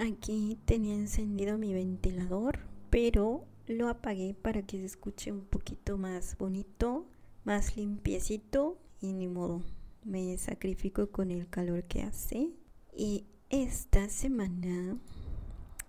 Aquí 0.00 0.56
tenía 0.64 0.94
encendido 0.94 1.58
mi 1.58 1.74
ventilador, 1.74 2.60
pero 2.88 3.44
lo 3.66 3.86
apagué 3.90 4.32
para 4.32 4.62
que 4.62 4.78
se 4.78 4.86
escuche 4.86 5.30
un 5.30 5.42
poquito 5.42 5.98
más 5.98 6.38
bonito, 6.38 7.04
más 7.44 7.76
limpiecito 7.76 8.78
y 9.02 9.12
ni 9.12 9.28
modo. 9.28 9.62
Me 10.02 10.38
sacrifico 10.38 11.10
con 11.10 11.30
el 11.30 11.50
calor 11.50 11.84
que 11.84 12.00
hace. 12.00 12.48
Y 12.96 13.26
esta 13.50 14.08
semana, 14.08 14.96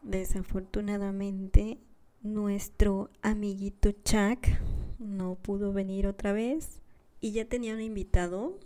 desafortunadamente, 0.02 1.80
nuestro 2.22 3.12
amiguito 3.22 3.92
Chuck 3.92 4.46
no 5.00 5.36
pudo 5.36 5.72
venir 5.72 6.06
otra 6.06 6.34
vez. 6.34 6.82
Y 7.22 7.32
ya 7.32 7.46
tenía 7.46 7.76
un 7.76 7.82
invitado 7.82 8.60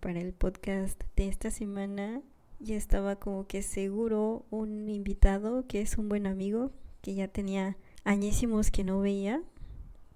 para 0.00 0.20
el 0.20 0.34
podcast 0.34 1.02
de 1.16 1.28
esta 1.28 1.50
semana. 1.50 2.20
Ya 2.66 2.74
estaba 2.74 3.14
como 3.14 3.46
que 3.46 3.62
seguro 3.62 4.44
un 4.50 4.88
invitado 4.88 5.68
que 5.68 5.80
es 5.80 5.98
un 5.98 6.08
buen 6.08 6.26
amigo, 6.26 6.72
que 7.00 7.14
ya 7.14 7.28
tenía 7.28 7.76
añísimos 8.02 8.72
que 8.72 8.82
no 8.82 8.98
veía, 8.98 9.40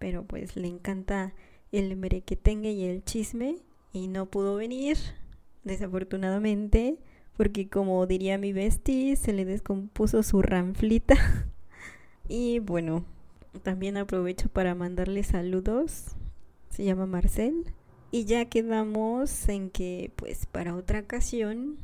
pero 0.00 0.24
pues 0.24 0.56
le 0.56 0.66
encanta 0.66 1.32
el 1.70 1.96
merequetengue 1.96 2.72
y 2.72 2.86
el 2.86 3.04
chisme 3.04 3.58
y 3.92 4.08
no 4.08 4.26
pudo 4.26 4.56
venir, 4.56 4.98
desafortunadamente, 5.62 6.98
porque 7.36 7.68
como 7.68 8.04
diría 8.08 8.36
mi 8.36 8.52
bestie, 8.52 9.14
se 9.14 9.32
le 9.32 9.44
descompuso 9.44 10.24
su 10.24 10.42
ranflita. 10.42 11.14
y 12.28 12.58
bueno, 12.58 13.04
también 13.62 13.96
aprovecho 13.96 14.48
para 14.48 14.74
mandarle 14.74 15.22
saludos. 15.22 16.16
Se 16.70 16.82
llama 16.82 17.06
Marcel. 17.06 17.72
Y 18.10 18.24
ya 18.24 18.46
quedamos 18.46 19.48
en 19.48 19.70
que 19.70 20.10
pues 20.16 20.46
para 20.46 20.74
otra 20.74 20.98
ocasión, 20.98 21.78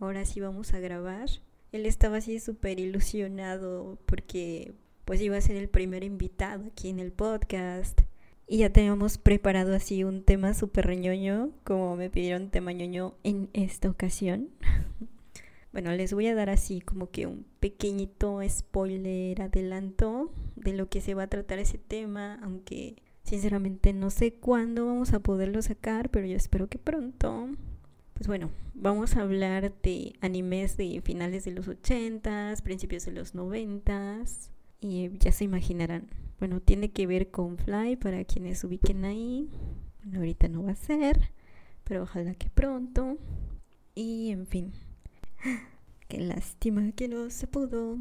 ahora 0.00 0.24
sí 0.24 0.40
vamos 0.40 0.74
a 0.74 0.80
grabar. 0.80 1.28
Él 1.72 1.86
estaba 1.86 2.18
así 2.18 2.40
súper 2.40 2.80
ilusionado 2.80 3.98
porque 4.06 4.74
pues 5.04 5.20
iba 5.20 5.36
a 5.36 5.40
ser 5.40 5.56
el 5.56 5.68
primer 5.68 6.04
invitado 6.04 6.66
aquí 6.66 6.88
en 6.88 6.98
el 6.98 7.12
podcast. 7.12 8.00
Y 8.48 8.58
ya 8.58 8.70
teníamos 8.70 9.18
preparado 9.18 9.74
así 9.74 10.04
un 10.04 10.22
tema 10.22 10.54
súper 10.54 10.86
reñoño, 10.86 11.50
como 11.64 11.96
me 11.96 12.10
pidieron 12.10 12.50
tema 12.50 12.72
ñoño 12.72 13.14
en 13.24 13.50
esta 13.52 13.90
ocasión. 13.90 14.50
bueno, 15.72 15.90
les 15.92 16.12
voy 16.12 16.28
a 16.28 16.34
dar 16.34 16.48
así 16.50 16.80
como 16.80 17.10
que 17.10 17.26
un 17.26 17.44
pequeñito 17.58 18.40
spoiler, 18.48 19.42
adelanto 19.42 20.32
de 20.54 20.74
lo 20.74 20.88
que 20.88 21.00
se 21.00 21.14
va 21.14 21.24
a 21.24 21.28
tratar 21.28 21.58
ese 21.58 21.78
tema, 21.78 22.38
aunque 22.42 23.02
sinceramente 23.24 23.92
no 23.92 24.10
sé 24.10 24.34
cuándo 24.34 24.86
vamos 24.86 25.12
a 25.12 25.20
poderlo 25.20 25.60
sacar, 25.60 26.10
pero 26.10 26.26
yo 26.26 26.36
espero 26.36 26.68
que 26.68 26.78
pronto. 26.78 27.48
Pues 28.16 28.28
bueno, 28.28 28.50
vamos 28.72 29.14
a 29.14 29.20
hablar 29.20 29.74
de 29.82 30.14
animes 30.22 30.78
de 30.78 31.02
finales 31.04 31.44
de 31.44 31.50
los 31.50 31.68
80s, 31.68 32.62
principios 32.62 33.04
de 33.04 33.12
los 33.12 33.34
90s 33.34 34.48
y 34.80 35.10
ya 35.18 35.32
se 35.32 35.44
imaginarán. 35.44 36.08
Bueno, 36.38 36.60
tiene 36.60 36.90
que 36.90 37.06
ver 37.06 37.30
con 37.30 37.58
Fly 37.58 37.96
para 37.96 38.24
quienes 38.24 38.64
ubiquen 38.64 39.04
ahí. 39.04 39.50
Bueno, 40.02 40.20
ahorita 40.20 40.48
no 40.48 40.62
va 40.64 40.72
a 40.72 40.76
ser, 40.76 41.30
pero 41.84 42.04
ojalá 42.04 42.34
que 42.34 42.48
pronto. 42.48 43.18
Y 43.94 44.30
en 44.30 44.46
fin, 44.46 44.72
qué 46.08 46.18
lástima 46.18 46.92
que 46.92 47.08
no 47.08 47.28
se 47.28 47.46
pudo. 47.46 47.98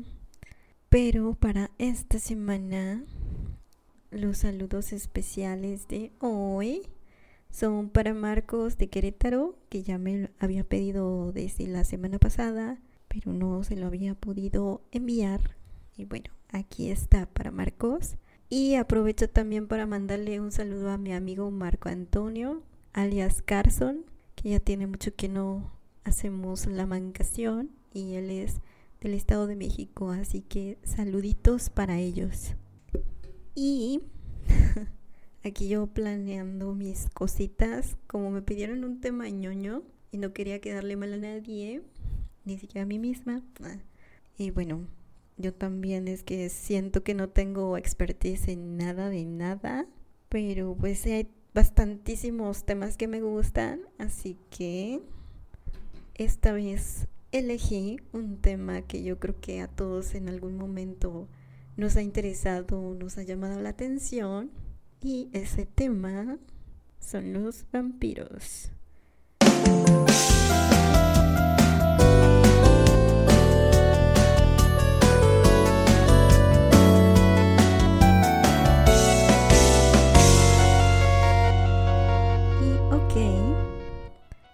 Pero 0.87 1.33
para 1.33 1.71
esta 1.77 2.19
semana, 2.19 3.03
los 4.11 4.37
saludos 4.37 4.93
especiales 4.93 5.89
de 5.89 6.13
hoy 6.19 6.83
son 7.55 7.89
para 7.89 8.13
Marcos 8.13 8.77
de 8.77 8.89
Querétaro, 8.89 9.55
que 9.69 9.81
ya 9.81 9.97
me 9.97 10.29
había 10.39 10.65
pedido 10.65 11.31
desde 11.31 11.67
la 11.67 11.85
semana 11.85 12.19
pasada, 12.19 12.81
pero 13.07 13.31
no 13.31 13.63
se 13.63 13.77
lo 13.77 13.87
había 13.87 14.13
podido 14.13 14.81
enviar. 14.91 15.55
Y 15.95 16.03
bueno, 16.03 16.31
aquí 16.49 16.91
está 16.91 17.27
para 17.27 17.51
Marcos. 17.51 18.17
Y 18.49 18.75
aprovecho 18.75 19.29
también 19.29 19.69
para 19.69 19.85
mandarle 19.85 20.41
un 20.41 20.51
saludo 20.51 20.89
a 20.89 20.97
mi 20.97 21.13
amigo 21.13 21.49
Marco 21.49 21.87
Antonio, 21.87 22.61
alias 22.91 23.41
Carson, 23.41 24.03
que 24.35 24.49
ya 24.49 24.59
tiene 24.59 24.85
mucho 24.85 25.15
que 25.15 25.29
no 25.29 25.71
hacemos 26.03 26.67
la 26.67 26.85
mancación 26.85 27.71
y 27.93 28.15
él 28.15 28.31
es 28.31 28.59
del 28.99 29.13
Estado 29.13 29.47
de 29.47 29.55
México, 29.55 30.11
así 30.11 30.41
que 30.41 30.77
saluditos 30.83 31.69
para 31.69 31.99
ellos. 31.99 32.53
Y 33.55 34.01
aquí 35.45 35.67
yo 35.67 35.87
planeando 35.87 36.73
mis 36.73 37.07
cositas, 37.11 37.97
como 38.07 38.31
me 38.31 38.41
pidieron 38.41 38.83
un 38.83 38.99
tema 38.99 39.29
ñoño 39.29 39.83
y 40.11 40.17
no 40.17 40.33
quería 40.33 40.59
quedarle 40.59 40.95
mal 40.97 41.13
a 41.13 41.17
nadie, 41.17 41.83
ni 42.45 42.57
siquiera 42.57 42.83
a 42.83 42.87
mí 42.87 42.97
misma. 42.97 43.43
Ah, 43.63 43.77
y 44.37 44.49
bueno, 44.49 44.87
yo 45.37 45.53
también 45.53 46.07
es 46.07 46.23
que 46.23 46.49
siento 46.49 47.03
que 47.03 47.13
no 47.13 47.29
tengo 47.29 47.77
expertise 47.77 48.47
en 48.47 48.77
nada 48.77 49.09
de 49.09 49.23
nada, 49.23 49.87
pero 50.29 50.75
pues 50.75 51.05
hay 51.05 51.29
bastantísimos 51.53 52.65
temas 52.65 52.97
que 52.97 53.07
me 53.07 53.21
gustan, 53.21 53.81
así 53.99 54.39
que 54.49 54.99
esta 56.15 56.53
vez 56.53 57.07
elegí 57.31 57.99
un 58.13 58.41
tema 58.41 58.81
que 58.81 59.03
yo 59.03 59.19
creo 59.19 59.39
que 59.39 59.61
a 59.61 59.67
todos 59.67 60.15
en 60.15 60.27
algún 60.27 60.57
momento 60.57 61.27
nos 61.77 61.97
ha 61.97 62.01
interesado, 62.01 62.95
nos 62.95 63.19
ha 63.19 63.23
llamado 63.23 63.61
la 63.61 63.69
atención 63.69 64.49
y 65.05 65.29
ese 65.33 65.67
tema 65.67 66.39
son 66.99 67.31
los 67.31 67.63
vampiros. 67.71 68.71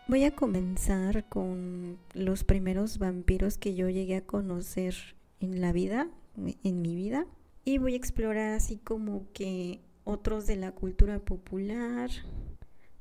Voy 0.08 0.26
a 0.26 0.36
comenzar 0.36 1.30
con 1.30 1.98
los 2.14 2.44
primeros 2.44 2.98
vampiros 2.98 3.58
que 3.58 3.76
yo 3.76 3.88
llegué 3.88 4.18
a 4.18 4.26
conocer 4.26 4.94
en 5.40 5.62
la 5.62 5.72
vida, 5.72 6.10
en 6.36 6.82
mi 6.82 6.98
vida. 6.98 7.26
Y 7.64 7.78
voy 7.78 7.94
a 7.94 7.98
explorar 7.98 8.52
así 8.54 8.76
como 8.76 9.32
que 9.32 9.80
otros 10.04 10.48
de 10.48 10.56
la 10.56 10.72
cultura 10.72 11.20
popular. 11.20 12.10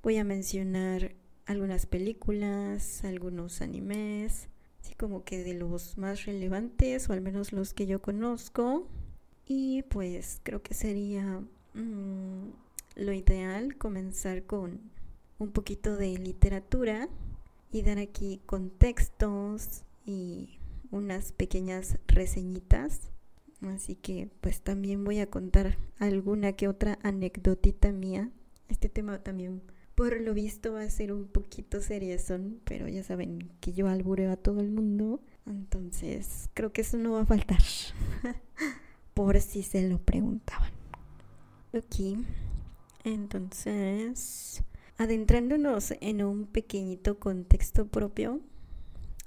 Voy 0.03 0.17
a 0.17 0.25
mencionar 0.25 1.15
algunas 1.47 1.87
películas, 1.87 3.05
algunos 3.05 3.61
animes, 3.61 4.49
así 4.81 4.95
como 4.95 5.25
que 5.25 5.43
de 5.43 5.55
los 5.55 5.99
más 5.99 6.25
relevantes, 6.27 7.09
o 7.09 7.13
al 7.13 7.21
menos 7.21 7.53
los 7.53 7.75
que 7.75 7.87
yo 7.87 8.01
conozco. 8.01 8.87
Y 9.47 9.83
pues 9.85 10.41
creo 10.43 10.63
que 10.63 10.75
sería 10.75 11.43
mm, 11.75 12.51
lo 12.97 13.13
ideal 13.13 13.77
comenzar 13.77 14.45
con 14.45 14.81
un 15.39 15.51
poquito 15.51 15.97
de 15.97 16.17
literatura 16.19 17.09
y 17.73 17.83
dar 17.83 17.99
aquí 17.99 18.41
contextos 18.47 19.83
y 20.05 20.59
unas 20.91 21.33
pequeñas 21.33 21.99
reseñitas. 22.07 23.11
Así 23.63 23.95
que 23.95 24.29
pues 24.41 24.63
también 24.63 25.05
voy 25.05 25.19
a 25.19 25.29
contar 25.29 25.77
alguna 25.99 26.53
que 26.53 26.69
otra 26.69 26.99
anecdotita 27.03 27.93
mía. 27.93 28.31
Este 28.69 28.89
tema 28.89 29.23
también 29.23 29.63
por 29.95 30.19
lo 30.21 30.33
visto 30.33 30.73
va 30.73 30.83
a 30.83 30.91
ser 30.91 31.13
un 31.13 31.27
poquito 31.27 31.81
seriezón, 31.81 32.61
pero 32.65 32.89
ya 32.89 33.03
saben 33.03 33.53
que 33.61 33.73
yo 33.73 33.89
albureo 33.89 34.33
a 34.33 34.37
todo 34.37 34.61
el 34.61 34.71
mundo. 34.71 35.21
Entonces 35.47 36.49
creo 36.55 36.73
que 36.73 36.81
eso 36.81 36.97
no 36.97 37.13
va 37.13 37.23
a 37.23 37.27
faltar. 37.27 37.61
por 39.15 39.41
si 39.41 39.63
se 39.63 39.89
lo 39.89 39.99
preguntaban. 39.99 40.73
Ok. 41.73 42.19
Entonces 43.05 44.63
Adentrándonos 45.01 45.95
en 46.03 46.23
un 46.23 46.45
pequeñito 46.45 47.19
contexto 47.19 47.87
propio, 47.87 48.39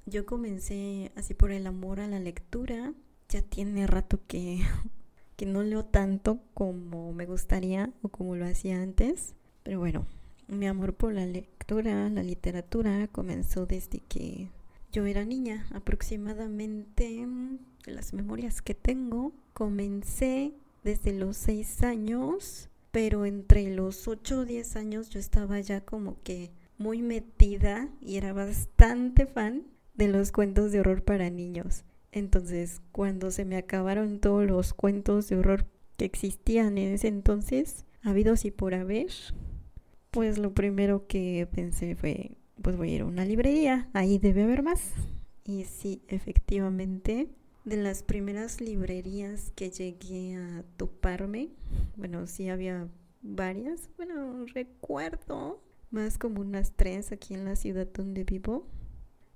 yo 0.05 0.23
comencé 0.23 1.11
así 1.15 1.33
por 1.33 1.51
el 1.51 1.65
amor 1.65 1.99
a 1.99 2.07
la 2.07 2.19
lectura. 2.19 2.93
Ya 3.33 3.41
tiene 3.41 3.87
rato 3.87 4.19
que, 4.27 4.59
que 5.35 5.47
no 5.47 5.63
leo 5.63 5.83
tanto 5.83 6.39
como 6.53 7.13
me 7.13 7.25
gustaría 7.25 7.91
o 8.03 8.09
como 8.09 8.35
lo 8.35 8.45
hacía 8.45 8.79
antes. 8.79 9.33
Pero 9.63 9.79
bueno, 9.79 10.05
mi 10.47 10.67
amor 10.67 10.93
por 10.93 11.13
la 11.13 11.25
lectura, 11.25 12.07
la 12.11 12.21
literatura, 12.21 13.07
comenzó 13.07 13.65
desde 13.65 14.01
que 14.01 14.49
yo 14.91 15.07
era 15.07 15.25
niña. 15.25 15.65
Aproximadamente, 15.73 17.25
de 17.87 17.91
las 17.91 18.13
memorias 18.13 18.61
que 18.61 18.75
tengo, 18.75 19.31
comencé 19.53 20.53
desde 20.83 21.11
los 21.11 21.35
seis 21.35 21.81
años 21.81 22.69
pero 22.91 23.25
entre 23.25 23.75
los 23.75 24.07
8 24.07 24.41
o 24.41 24.45
10 24.45 24.75
años 24.75 25.09
yo 25.09 25.19
estaba 25.19 25.59
ya 25.59 25.81
como 25.81 26.21
que 26.21 26.51
muy 26.77 27.01
metida 27.01 27.89
y 27.99 28.17
era 28.17 28.33
bastante 28.33 29.25
fan 29.25 29.63
de 29.95 30.09
los 30.09 30.31
cuentos 30.31 30.71
de 30.71 30.81
horror 30.81 31.03
para 31.03 31.31
niños. 31.31 31.85
Entonces, 32.13 32.79
cuando 32.91 33.31
se 33.31 33.43
me 33.43 33.57
acabaron 33.57 34.19
todos 34.19 34.45
los 34.45 34.75
cuentos 34.75 35.27
de 35.29 35.37
horror 35.37 35.65
que 35.97 36.05
existían 36.05 36.77
en 36.77 36.93
ese 36.93 37.07
entonces, 37.07 37.85
habidos 38.03 38.45
y 38.45 38.51
por 38.51 38.75
haber, 38.75 39.09
pues 40.11 40.37
lo 40.37 40.53
primero 40.53 41.07
que 41.07 41.47
pensé 41.51 41.95
fue, 41.95 42.37
pues 42.61 42.77
voy 42.77 42.91
a 42.91 42.95
ir 42.95 43.01
a 43.01 43.05
una 43.05 43.25
librería, 43.25 43.89
ahí 43.93 44.19
debe 44.19 44.43
haber 44.43 44.61
más. 44.61 44.91
Y 45.43 45.63
sí, 45.63 46.03
efectivamente, 46.07 47.29
de 47.65 47.77
las 47.77 48.03
primeras 48.03 48.61
librerías 48.61 49.51
que 49.55 49.71
llegué 49.71 50.35
a 50.35 50.63
toparme, 50.77 51.49
bueno, 51.95 52.27
sí 52.27 52.47
había 52.47 52.87
varias, 53.23 53.89
bueno, 53.97 54.45
recuerdo 54.53 55.63
más 55.89 56.19
como 56.19 56.41
unas 56.41 56.73
tres 56.73 57.11
aquí 57.11 57.33
en 57.33 57.43
la 57.43 57.55
ciudad 57.55 57.87
donde 57.91 58.23
vivo, 58.23 58.67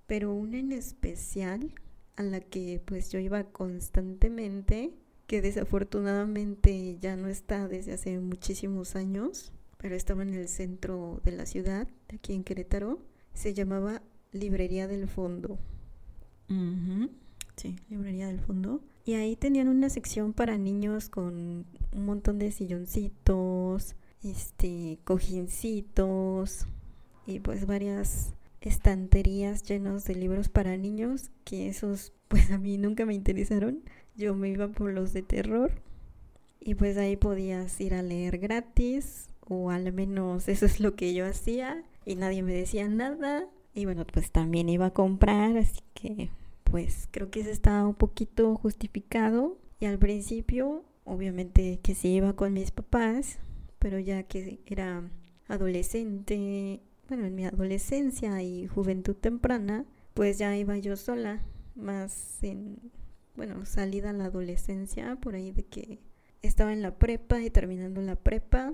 pero 0.05 0.31
una 0.31 0.59
en 0.59 0.73
especial 0.73 1.73
a 2.17 2.23
la 2.23 2.41
que 2.41 2.81
pues 2.83 3.11
yo 3.11 3.19
iba 3.19 3.45
constantemente, 3.45 4.91
que 5.27 5.41
desafortunadamente 5.41 6.97
ya 6.99 7.15
no 7.15 7.27
está 7.29 7.67
desde 7.67 7.93
hace 7.93 8.19
muchísimos 8.19 8.95
años, 8.95 9.53
pero 9.77 9.95
estaba 9.95 10.23
en 10.23 10.33
el 10.33 10.49
centro 10.49 11.21
de 11.23 11.31
la 11.31 11.45
ciudad, 11.45 11.87
aquí 12.13 12.33
en 12.33 12.43
Querétaro, 12.43 12.99
se 13.33 13.53
llamaba 13.53 14.01
Librería 14.31 14.87
del 14.87 15.07
Fondo. 15.07 15.59
Sí, 17.55 17.75
Librería 17.89 18.27
del 18.27 18.39
Fondo. 18.39 18.81
Y 19.05 19.13
ahí 19.13 19.35
tenían 19.35 19.67
una 19.67 19.89
sección 19.89 20.33
para 20.33 20.57
niños 20.57 21.09
con 21.09 21.65
un 21.93 22.05
montón 22.05 22.39
de 22.39 22.51
silloncitos, 22.51 23.95
este, 24.23 24.99
cojincitos 25.03 26.67
y 27.25 27.39
pues 27.39 27.65
varias 27.65 28.33
estanterías 28.67 29.63
llenos 29.63 30.05
de 30.05 30.15
libros 30.15 30.49
para 30.49 30.77
niños 30.77 31.31
que 31.43 31.67
esos 31.67 32.13
pues 32.27 32.51
a 32.51 32.57
mí 32.57 32.77
nunca 32.77 33.05
me 33.05 33.13
interesaron. 33.13 33.83
Yo 34.15 34.35
me 34.35 34.49
iba 34.49 34.67
por 34.67 34.91
los 34.91 35.13
de 35.13 35.21
terror 35.21 35.71
y 36.59 36.75
pues 36.75 36.97
ahí 36.97 37.15
podías 37.15 37.79
ir 37.79 37.93
a 37.93 38.01
leer 38.01 38.39
gratis 38.39 39.29
o 39.41 39.71
al 39.71 39.93
menos 39.93 40.47
eso 40.49 40.65
es 40.65 40.79
lo 40.79 40.95
que 40.95 41.13
yo 41.13 41.25
hacía 41.25 41.83
y 42.05 42.15
nadie 42.15 42.43
me 42.43 42.53
decía 42.53 42.87
nada 42.87 43.47
y 43.73 43.85
bueno 43.85 44.05
pues 44.05 44.31
también 44.31 44.67
iba 44.67 44.87
a 44.87 44.93
comprar 44.93 45.55
así 45.55 45.79
que 45.93 46.29
pues 46.65 47.07
creo 47.11 47.29
que 47.29 47.41
eso 47.41 47.51
estaba 47.51 47.87
un 47.87 47.95
poquito 47.95 48.55
justificado 48.55 49.57
y 49.79 49.85
al 49.85 49.99
principio 49.99 50.83
obviamente 51.05 51.79
que 51.81 51.95
sí 51.95 52.15
iba 52.15 52.35
con 52.35 52.53
mis 52.53 52.71
papás 52.71 53.39
pero 53.79 53.99
ya 53.99 54.23
que 54.23 54.59
era 54.65 55.09
adolescente, 55.47 56.81
bueno, 57.07 57.25
en 57.25 57.35
mi 57.35 57.45
adolescencia 57.45 58.41
y 58.41 58.67
juventud 58.67 59.15
temprana, 59.15 59.85
pues 60.13 60.37
ya 60.37 60.55
iba 60.57 60.77
yo 60.77 60.95
sola, 60.95 61.41
más 61.75 62.43
en, 62.43 62.91
bueno, 63.35 63.65
salida 63.65 64.11
la 64.13 64.25
adolescencia, 64.25 65.15
por 65.17 65.35
ahí 65.35 65.51
de 65.51 65.63
que 65.63 65.99
estaba 66.41 66.73
en 66.73 66.81
la 66.81 66.97
prepa 66.97 67.41
y 67.41 67.49
terminando 67.49 68.01
la 68.01 68.15
prepa, 68.15 68.73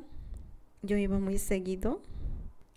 yo 0.82 0.98
iba 0.98 1.20
muy 1.20 1.38
seguido, 1.38 2.02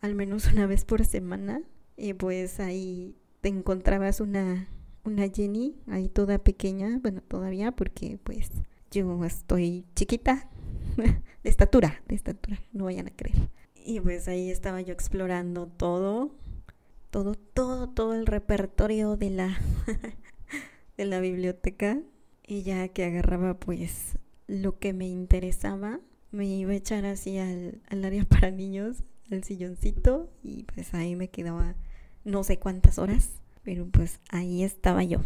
al 0.00 0.14
menos 0.14 0.46
una 0.52 0.66
vez 0.66 0.84
por 0.84 1.04
semana, 1.04 1.62
y 1.96 2.12
pues 2.12 2.60
ahí 2.60 3.16
te 3.40 3.48
encontrabas 3.48 4.20
una, 4.20 4.68
una 5.04 5.28
Jenny, 5.28 5.76
ahí 5.86 6.08
toda 6.08 6.38
pequeña, 6.38 6.98
bueno, 7.00 7.22
todavía, 7.22 7.72
porque 7.72 8.18
pues 8.22 8.50
yo 8.90 9.24
estoy 9.24 9.86
chiquita, 9.94 10.48
de 10.96 11.50
estatura, 11.50 12.02
de 12.08 12.14
estatura, 12.14 12.60
no 12.72 12.84
vayan 12.84 13.08
a 13.08 13.10
creer. 13.10 13.48
Y 13.88 14.00
pues 14.00 14.26
ahí 14.26 14.50
estaba 14.50 14.80
yo 14.80 14.92
explorando 14.92 15.68
todo, 15.68 16.32
todo, 17.10 17.36
todo, 17.36 17.88
todo 17.88 18.14
el 18.14 18.26
repertorio 18.26 19.16
de 19.16 19.30
la, 19.30 19.60
de 20.96 21.04
la 21.04 21.20
biblioteca. 21.20 22.02
Y 22.44 22.62
ya 22.62 22.88
que 22.88 23.04
agarraba 23.04 23.60
pues 23.60 24.18
lo 24.48 24.80
que 24.80 24.92
me 24.92 25.06
interesaba, 25.06 26.00
me 26.32 26.46
iba 26.46 26.72
a 26.72 26.74
echar 26.74 27.06
así 27.06 27.38
al, 27.38 27.80
al 27.88 28.04
área 28.04 28.24
para 28.28 28.50
niños, 28.50 29.04
al 29.30 29.44
silloncito, 29.44 30.32
y 30.42 30.64
pues 30.64 30.92
ahí 30.92 31.14
me 31.14 31.28
quedaba 31.28 31.76
no 32.24 32.42
sé 32.42 32.58
cuántas 32.58 32.98
horas, 32.98 33.40
pero 33.62 33.86
pues 33.86 34.18
ahí 34.30 34.64
estaba 34.64 35.04
yo. 35.04 35.20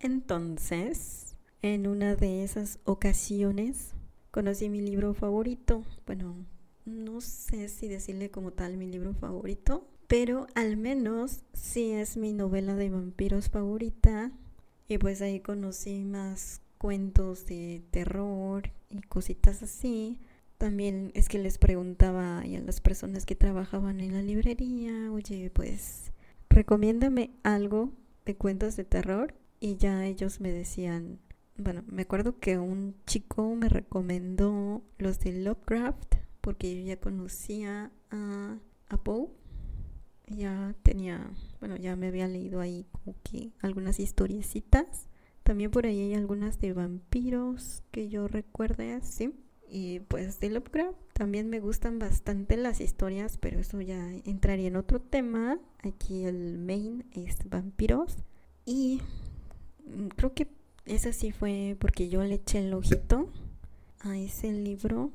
Entonces, 0.00 1.36
en 1.60 1.86
una 1.86 2.16
de 2.16 2.44
esas 2.44 2.78
ocasiones, 2.84 3.92
conocí 4.30 4.70
mi 4.70 4.80
libro 4.80 5.12
favorito. 5.12 5.84
Bueno, 6.06 6.46
no 6.88 7.20
sé 7.20 7.68
si 7.68 7.88
decirle 7.88 8.30
como 8.30 8.52
tal 8.52 8.76
mi 8.76 8.86
libro 8.86 9.14
favorito, 9.14 9.86
pero 10.06 10.46
al 10.54 10.76
menos 10.76 11.42
sí 11.52 11.92
es 11.92 12.16
mi 12.16 12.32
novela 12.32 12.74
de 12.74 12.90
vampiros 12.90 13.50
favorita. 13.50 14.32
Y 14.88 14.96
pues 14.98 15.20
ahí 15.20 15.40
conocí 15.40 16.02
más 16.04 16.62
cuentos 16.78 17.44
de 17.44 17.82
terror 17.90 18.70
y 18.88 19.02
cositas 19.02 19.62
así. 19.62 20.18
También 20.56 21.12
es 21.14 21.28
que 21.28 21.38
les 21.38 21.58
preguntaba 21.58 22.40
a 22.40 22.46
las 22.46 22.80
personas 22.80 23.26
que 23.26 23.36
trabajaban 23.36 24.00
en 24.00 24.14
la 24.14 24.22
librería, 24.22 25.12
oye, 25.12 25.50
pues 25.50 26.12
recomiéndame 26.48 27.30
algo 27.42 27.92
de 28.24 28.34
cuentos 28.34 28.76
de 28.76 28.84
terror. 28.84 29.34
Y 29.60 29.76
ya 29.76 30.06
ellos 30.06 30.40
me 30.40 30.50
decían, 30.52 31.18
bueno, 31.56 31.84
me 31.86 32.02
acuerdo 32.02 32.38
que 32.38 32.58
un 32.58 32.94
chico 33.06 33.54
me 33.56 33.68
recomendó 33.68 34.82
los 34.98 35.20
de 35.20 35.32
Lovecraft 35.32 36.14
porque 36.40 36.74
yo 36.76 36.86
ya 36.86 36.98
conocía 36.98 37.90
a, 38.10 38.58
a 38.88 38.96
Poe. 38.96 39.28
Ya 40.26 40.74
tenía, 40.82 41.30
bueno, 41.60 41.76
ya 41.76 41.96
me 41.96 42.08
había 42.08 42.28
leído 42.28 42.60
ahí 42.60 42.86
como 42.92 43.16
que 43.22 43.52
algunas 43.60 43.98
historiecitas. 43.98 45.08
También 45.42 45.70
por 45.70 45.86
ahí 45.86 46.00
hay 46.00 46.14
algunas 46.14 46.60
de 46.60 46.74
vampiros 46.74 47.82
que 47.90 48.08
yo 48.08 48.28
recuerde 48.28 48.92
así. 48.92 49.32
Y 49.70 50.00
pues 50.00 50.40
de 50.40 50.50
Lovecraft 50.50 50.96
también 51.12 51.50
me 51.50 51.60
gustan 51.60 51.98
bastante 51.98 52.56
las 52.56 52.80
historias, 52.80 53.38
pero 53.38 53.58
eso 53.58 53.80
ya 53.80 54.12
entraría 54.24 54.68
en 54.68 54.76
otro 54.76 55.00
tema. 55.00 55.58
Aquí 55.82 56.24
el 56.24 56.58
main 56.58 57.04
es 57.12 57.36
vampiros. 57.48 58.16
Y 58.64 59.00
mm, 59.86 60.08
creo 60.08 60.34
que 60.34 60.48
esa 60.86 61.12
sí 61.12 61.32
fue 61.32 61.76
porque 61.78 62.08
yo 62.08 62.22
le 62.22 62.34
eché 62.34 62.60
el 62.60 62.72
ojito 62.72 63.30
a 64.00 64.16
ese 64.16 64.52
libro 64.52 65.12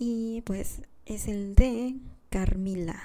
y 0.00 0.40
pues 0.46 0.80
es 1.04 1.28
el 1.28 1.54
de 1.54 1.94
Carmila. 2.30 2.98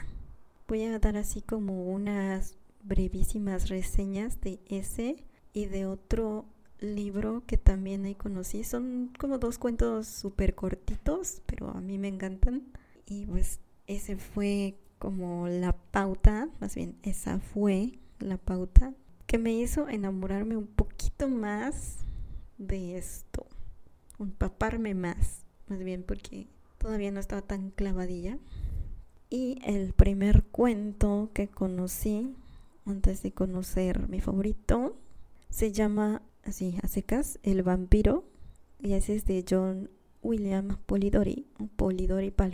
Voy 0.65 0.83
a 0.83 0.97
dar 0.97 1.17
así 1.17 1.41
como 1.41 1.83
unas 1.91 2.55
brevísimas 2.83 3.67
reseñas 3.67 4.39
de 4.39 4.61
ese 4.67 5.17
y 5.51 5.65
de 5.65 5.87
otro 5.87 6.45
libro 6.79 7.43
que 7.45 7.57
también 7.57 8.05
ahí 8.05 8.15
conocí. 8.15 8.63
Son 8.63 9.11
como 9.19 9.39
dos 9.39 9.57
cuentos 9.57 10.07
súper 10.07 10.55
cortitos, 10.55 11.41
pero 11.45 11.67
a 11.69 11.81
mí 11.81 11.97
me 11.97 12.07
encantan. 12.07 12.63
Y 13.05 13.25
pues 13.25 13.59
ese 13.87 14.15
fue 14.15 14.79
como 14.97 15.49
la 15.49 15.73
pauta, 15.73 16.47
más 16.61 16.75
bien 16.75 16.95
esa 17.03 17.39
fue 17.39 17.99
la 18.19 18.37
pauta 18.37 18.93
que 19.27 19.37
me 19.37 19.51
hizo 19.51 19.89
enamorarme 19.89 20.55
un 20.55 20.67
poquito 20.67 21.27
más 21.27 21.97
de 22.57 22.97
esto, 22.97 23.45
empaparme 24.17 24.95
más, 24.95 25.45
más 25.67 25.79
bien 25.79 26.01
porque 26.03 26.47
todavía 26.85 27.09
no 27.09 27.19
estaba 27.19 27.41
tan 27.41 27.71
clavadilla. 27.71 28.37
Y 29.31 29.57
el 29.65 29.93
primer 29.93 30.43
cuento 30.43 31.31
que 31.33 31.47
conocí 31.47 32.35
antes 32.85 33.23
de 33.23 33.31
conocer 33.31 34.07
mi 34.07 34.21
favorito 34.21 34.95
se 35.49 35.71
llama 35.71 36.21
así 36.43 36.77
a 36.83 36.87
secas 36.87 37.39
El 37.41 37.63
vampiro 37.63 38.23
y 38.79 38.93
ese 38.93 39.15
es 39.15 39.25
de 39.25 39.43
John 39.49 39.89
William 40.21 40.77
Polidori, 40.85 41.47
Polidori 41.75 42.29
para. 42.29 42.51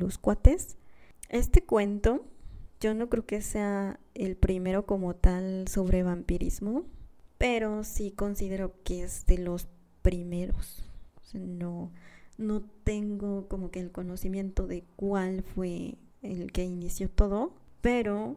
Este 1.28 1.62
cuento 1.66 2.24
yo 2.80 2.94
no 2.94 3.10
creo 3.10 3.26
que 3.26 3.42
sea 3.42 4.00
el 4.14 4.38
primero 4.38 4.86
como 4.86 5.14
tal 5.14 5.68
sobre 5.68 6.04
vampirismo, 6.04 6.86
pero 7.38 7.84
sí 7.84 8.12
considero 8.12 8.82
que 8.86 9.04
es 9.04 9.26
de 9.26 9.40
los 9.40 9.68
primeros. 10.02 10.86
no, 11.34 11.92
no 12.42 12.62
tengo 12.84 13.48
como 13.48 13.72
que 13.72 13.80
el 13.80 13.92
conocimiento 13.92 14.68
de 14.68 14.84
cuál 14.96 15.44
fue 15.44 15.98
el 16.22 16.52
que 16.52 16.64
inició 16.64 17.10
todo, 17.10 17.54
pero 17.82 18.36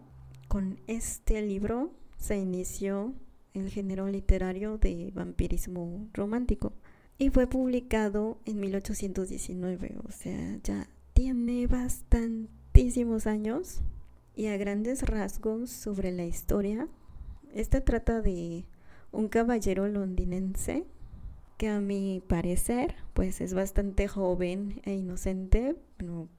con 0.48 0.78
este 0.86 1.42
libro 1.42 1.90
se 2.16 2.38
inició 2.38 3.12
el 3.54 3.70
género 3.70 4.08
literario 4.08 4.78
de 4.78 5.10
vampirismo 5.14 6.08
romántico 6.12 6.72
y 7.18 7.30
fue 7.30 7.46
publicado 7.46 8.38
en 8.44 8.60
1819, 8.60 9.96
o 10.06 10.10
sea, 10.10 10.58
ya 10.62 10.88
tiene 11.12 11.66
bastantísimos 11.66 13.26
años 13.26 13.80
y 14.34 14.46
a 14.46 14.56
grandes 14.56 15.02
rasgos 15.02 15.70
sobre 15.70 16.10
la 16.10 16.24
historia, 16.24 16.88
esta 17.52 17.82
trata 17.82 18.20
de 18.20 18.64
un 19.12 19.28
caballero 19.28 19.86
londinense 19.86 20.84
que 21.56 21.68
a 21.68 21.80
mi 21.80 22.22
parecer 22.26 22.96
pues 23.12 23.40
es 23.40 23.54
bastante 23.54 24.08
joven 24.08 24.80
e 24.84 24.94
inocente, 24.94 25.76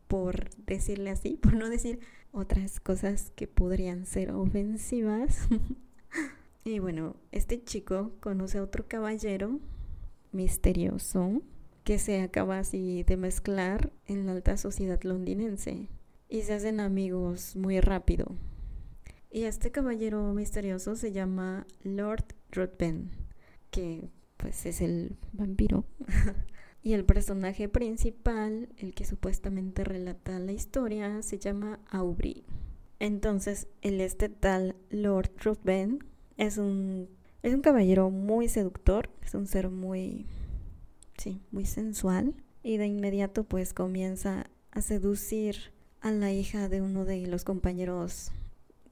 por 0.08 0.50
decirle 0.66 1.10
así, 1.10 1.38
por 1.42 1.56
no 1.56 1.70
decir 1.70 2.00
otras 2.32 2.80
cosas 2.80 3.32
que 3.36 3.48
podrían 3.48 4.06
ser 4.06 4.32
ofensivas. 4.32 5.48
y 6.64 6.80
bueno, 6.80 7.16
este 7.32 7.64
chico 7.64 8.12
conoce 8.20 8.58
a 8.58 8.64
otro 8.64 8.88
caballero 8.88 9.60
misterioso 10.32 11.42
que 11.86 12.00
se 12.00 12.22
acaba 12.22 12.60
así 12.60 13.04
de 13.04 13.16
mezclar 13.16 13.94
en 14.08 14.26
la 14.26 14.34
alta 14.34 14.58
sociedad 14.58 15.00
londinense 15.04 15.88
y 16.28 16.42
se 16.42 16.54
hacen 16.54 16.80
amigos 16.80 17.56
muy 17.56 17.80
rápido. 17.80 18.36
Y 19.32 19.44
este 19.44 19.72
caballero 19.72 20.34
misterioso 20.34 20.96
se 20.96 21.12
llama 21.12 21.68
Lord 21.84 22.26
Ruthven, 22.52 23.12
que 23.70 24.10
pues 24.38 24.66
es 24.66 24.82
el 24.82 25.16
vampiro. 25.34 25.86
y 26.84 26.94
el 26.94 27.06
personaje 27.06 27.70
principal, 27.70 28.70
el 28.78 28.94
que 28.94 29.06
supuestamente 29.06 29.84
relata 29.84 30.40
la 30.40 30.52
historia, 30.52 31.22
se 31.22 31.40
llama 31.40 31.80
Aubrey. 31.90 32.44
Entonces, 33.00 33.68
el 33.82 34.02
este 34.02 34.30
tal 34.30 34.76
Lord 34.90 35.32
Ruthven 35.44 36.04
es 36.38 36.58
un 36.58 37.10
es 37.44 37.54
un 37.54 37.62
caballero 37.62 38.10
muy 38.10 38.48
seductor, 38.48 39.10
es 39.22 39.36
un 39.36 39.46
ser 39.46 39.70
muy 39.70 40.26
sí, 41.18 41.42
muy 41.52 41.66
sensual 41.66 42.34
y 42.64 42.78
de 42.78 42.88
inmediato 42.88 43.44
pues 43.44 43.74
comienza 43.74 44.48
a 44.72 44.82
seducir 44.82 45.72
a 46.02 46.12
la 46.12 46.32
hija 46.32 46.70
de 46.70 46.82
uno 46.82 47.06
de 47.06 47.28
los 47.28 47.44
compañeros 47.44 48.32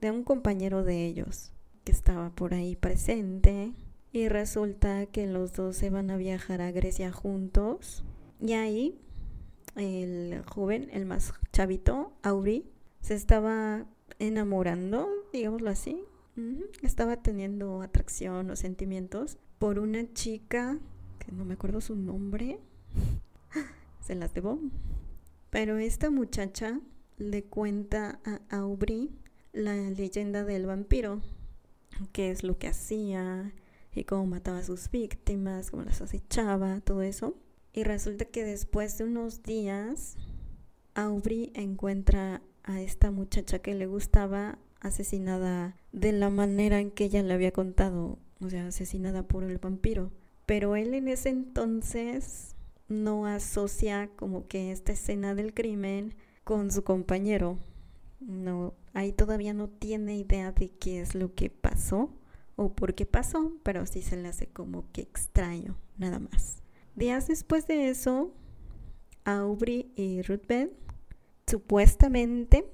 de 0.01 0.11
un 0.11 0.23
compañero 0.23 0.83
de 0.83 1.05
ellos 1.05 1.51
que 1.83 1.91
estaba 1.91 2.29
por 2.29 2.53
ahí 2.53 2.75
presente 2.75 3.73
y 4.13 4.29
resulta 4.29 5.07
que 5.07 5.25
los 5.27 5.53
dos 5.53 5.75
se 5.75 5.89
van 5.89 6.11
a 6.11 6.17
viajar 6.17 6.61
a 6.61 6.71
Grecia 6.71 7.11
juntos 7.11 8.05
y 8.39 8.53
ahí 8.53 8.99
el 9.75 10.43
joven, 10.45 10.89
el 10.93 11.05
más 11.05 11.33
chavito, 11.51 12.13
Auri, 12.21 12.69
se 13.01 13.15
estaba 13.15 13.85
enamorando, 14.19 15.09
digámoslo 15.33 15.71
así. 15.71 16.05
Estaba 16.83 17.17
teniendo 17.17 17.81
atracción 17.81 18.49
o 18.51 18.55
sentimientos 18.55 19.37
por 19.57 19.79
una 19.79 20.13
chica 20.13 20.77
que 21.17 21.31
no 21.31 21.43
me 21.43 21.55
acuerdo 21.55 21.81
su 21.81 21.95
nombre. 21.95 22.59
se 23.99 24.13
las 24.13 24.33
debo. 24.33 24.59
Pero 25.49 25.77
esta 25.77 26.11
muchacha 26.11 26.79
le 27.17 27.43
cuenta 27.43 28.19
a 28.25 28.41
Aubrey 28.57 29.09
la 29.53 29.75
leyenda 29.75 30.43
del 30.43 30.65
vampiro, 30.65 31.21
qué 32.11 32.31
es 32.31 32.43
lo 32.43 32.57
que 32.57 32.67
hacía 32.67 33.53
y 33.95 34.03
cómo 34.03 34.25
mataba 34.25 34.59
a 34.59 34.63
sus 34.63 34.89
víctimas, 34.89 35.71
cómo 35.71 35.83
las 35.83 36.01
acechaba, 36.01 36.81
todo 36.81 37.01
eso. 37.01 37.35
Y 37.73 37.83
resulta 37.83 38.25
que 38.25 38.43
después 38.43 38.97
de 38.97 39.05
unos 39.05 39.43
días, 39.43 40.17
Aubrey 40.95 41.51
encuentra 41.55 42.41
a 42.63 42.81
esta 42.81 43.11
muchacha 43.11 43.59
que 43.59 43.73
le 43.75 43.87
gustaba 43.87 44.59
asesinada 44.79 45.75
de 45.91 46.11
la 46.11 46.29
manera 46.29 46.79
en 46.79 46.91
que 46.91 47.05
ella 47.05 47.23
le 47.23 47.33
había 47.33 47.51
contado, 47.51 48.19
o 48.41 48.49
sea, 48.49 48.67
asesinada 48.67 49.23
por 49.23 49.43
el 49.43 49.57
vampiro. 49.57 50.11
Pero 50.45 50.75
él 50.75 50.93
en 50.93 51.07
ese 51.07 51.29
entonces 51.29 52.55
no 52.87 53.25
asocia 53.25 54.09
como 54.15 54.47
que 54.47 54.71
esta 54.71 54.91
escena 54.91 55.35
del 55.35 55.53
crimen 55.53 56.15
con 56.43 56.71
su 56.71 56.83
compañero. 56.83 57.57
No, 58.19 58.73
ahí 58.93 59.13
todavía 59.13 59.53
no 59.53 59.69
tiene 59.69 60.17
idea 60.17 60.51
de 60.51 60.69
qué 60.69 61.01
es 61.01 61.15
lo 61.15 61.33
que 61.33 61.49
pasó 61.49 62.09
o 62.55 62.73
por 62.73 62.95
qué 62.95 63.05
pasó, 63.05 63.53
pero 63.63 63.85
sí 63.85 64.01
se 64.01 64.17
le 64.17 64.27
hace 64.27 64.47
como 64.47 64.91
que 64.91 65.01
extraño, 65.01 65.77
nada 65.97 66.19
más. 66.19 66.61
Días 66.95 67.27
después 67.27 67.67
de 67.67 67.89
eso, 67.89 68.33
Aubrey 69.25 69.91
y 69.95 70.21
Ruthven 70.21 70.71
supuestamente 71.47 72.65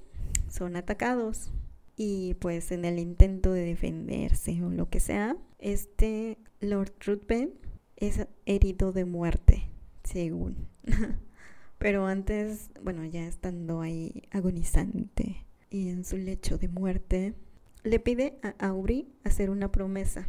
son 0.48 0.76
atacados 0.76 1.52
y 1.96 2.34
pues 2.34 2.72
en 2.72 2.84
el 2.84 2.98
intento 2.98 3.52
de 3.52 3.64
defenderse 3.64 4.62
o 4.62 4.70
lo 4.70 4.88
que 4.88 5.00
sea, 5.00 5.36
este 5.58 6.38
Lord 6.60 6.92
Ruthven 7.04 7.52
es 7.96 8.26
herido 8.46 8.92
de 8.92 9.04
muerte, 9.04 9.70
según. 10.04 10.68
Pero 11.78 12.06
antes, 12.06 12.70
bueno, 12.82 13.04
ya 13.04 13.26
estando 13.26 13.80
ahí 13.80 14.22
agonizante 14.30 15.46
y 15.70 15.88
en 15.88 16.04
su 16.04 16.16
lecho 16.16 16.58
de 16.58 16.68
muerte, 16.68 17.34
le 17.82 17.98
pide 17.98 18.38
a 18.42 18.54
Aubrey 18.66 19.08
hacer 19.24 19.50
una 19.50 19.72
promesa, 19.72 20.28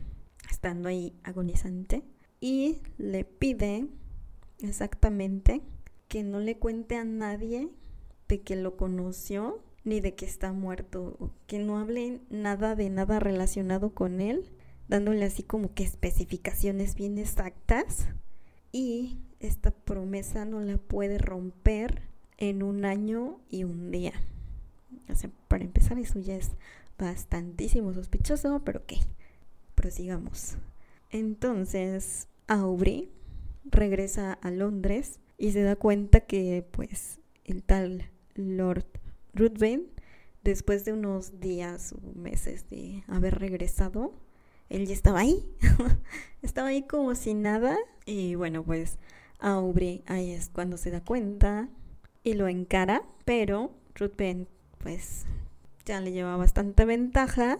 estando 0.49 0.89
ahí 0.89 1.13
agonizante, 1.23 2.03
y 2.39 2.81
le 2.97 3.23
pide 3.23 3.87
exactamente 4.59 5.61
que 6.07 6.23
no 6.23 6.39
le 6.39 6.57
cuente 6.57 6.95
a 6.95 7.03
nadie 7.03 7.69
de 8.27 8.41
que 8.41 8.55
lo 8.55 8.77
conoció 8.77 9.63
ni 9.83 9.99
de 9.99 10.15
que 10.15 10.25
está 10.25 10.51
muerto, 10.53 11.31
que 11.47 11.59
no 11.59 11.79
hable 11.79 12.21
nada 12.29 12.75
de 12.75 12.89
nada 12.89 13.19
relacionado 13.19 13.93
con 13.93 14.21
él, 14.21 14.49
dándole 14.87 15.25
así 15.25 15.43
como 15.43 15.73
que 15.73 15.83
especificaciones 15.83 16.95
bien 16.95 17.17
exactas 17.17 18.07
y 18.71 19.19
esta 19.39 19.71
promesa 19.71 20.45
no 20.45 20.59
la 20.59 20.77
puede 20.77 21.17
romper 21.17 22.03
en 22.37 22.63
un 22.63 22.85
año 22.85 23.39
y 23.49 23.63
un 23.63 23.91
día. 23.91 24.13
O 25.09 25.15
sea, 25.15 25.29
para 25.47 25.63
empezar, 25.63 25.97
eso 25.97 26.19
ya 26.19 26.35
es 26.35 26.51
bastantísimo 27.01 27.93
sospechoso, 27.93 28.61
pero 28.63 28.81
ok, 28.81 28.93
prosigamos. 29.75 30.57
Entonces, 31.09 32.27
Aubrey 32.47 33.11
regresa 33.65 34.33
a 34.33 34.51
Londres 34.51 35.19
y 35.37 35.51
se 35.51 35.63
da 35.63 35.75
cuenta 35.75 36.21
que, 36.21 36.65
pues, 36.71 37.19
el 37.43 37.63
tal 37.63 38.09
Lord 38.35 38.85
Ruthven, 39.33 39.87
después 40.43 40.85
de 40.85 40.93
unos 40.93 41.39
días 41.39 41.93
o 41.93 42.17
meses 42.17 42.69
de 42.69 43.03
haber 43.07 43.39
regresado, 43.39 44.13
él 44.69 44.87
ya 44.87 44.93
estaba 44.93 45.19
ahí. 45.19 45.43
estaba 46.41 46.69
ahí 46.69 46.83
como 46.83 47.15
si 47.15 47.33
nada. 47.33 47.77
Y 48.05 48.35
bueno, 48.35 48.63
pues 48.63 48.97
Aubrey 49.39 50.03
ahí 50.05 50.31
es 50.31 50.49
cuando 50.49 50.77
se 50.77 50.91
da 50.91 51.03
cuenta 51.03 51.67
y 52.23 52.33
lo 52.33 52.47
encara, 52.47 53.03
pero 53.25 53.71
Ruthven 53.95 54.47
pues 54.77 55.25
ya 55.85 56.01
le 56.01 56.11
lleva 56.11 56.35
bastante 56.37 56.85
ventaja 56.85 57.57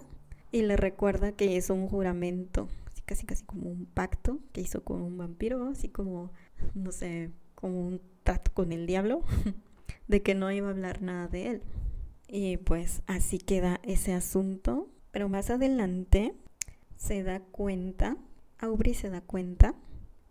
y 0.52 0.64
le 0.64 0.78
recuerda 0.78 1.32
que 1.32 1.58
es 1.58 1.70
un 1.70 1.88
juramento, 1.88 2.68
así 2.92 3.02
casi 3.04 3.26
casi 3.26 3.44
como 3.46 3.70
un 3.70 3.86
pacto 3.86 4.40
que 4.52 4.62
hizo 4.62 4.84
con 4.84 5.02
un 5.02 5.18
vampiro, 5.18 5.70
así 5.70 5.90
como, 5.90 6.32
no 6.74 6.92
sé, 6.92 7.32
como 7.56 7.88
un 7.88 8.02
trato 8.24 8.52
con 8.54 8.72
el 8.72 8.86
diablo, 8.86 9.24
de 10.08 10.22
que 10.22 10.36
no 10.36 10.52
iba 10.52 10.68
a 10.68 10.72
hablar 10.72 11.02
nada 11.02 11.28
de 11.28 11.48
él. 11.48 11.62
Y 12.28 12.58
pues 12.58 13.02
así 13.08 13.40
queda 13.40 13.80
ese 13.84 14.14
asunto. 14.14 14.90
Pero 15.12 15.28
más 15.28 15.50
adelante 15.50 16.34
se 16.96 17.24
da 17.24 17.42
cuenta, 17.42 18.18
Aubrey 18.60 18.94
se 18.94 19.10
da 19.10 19.22
cuenta 19.22 19.76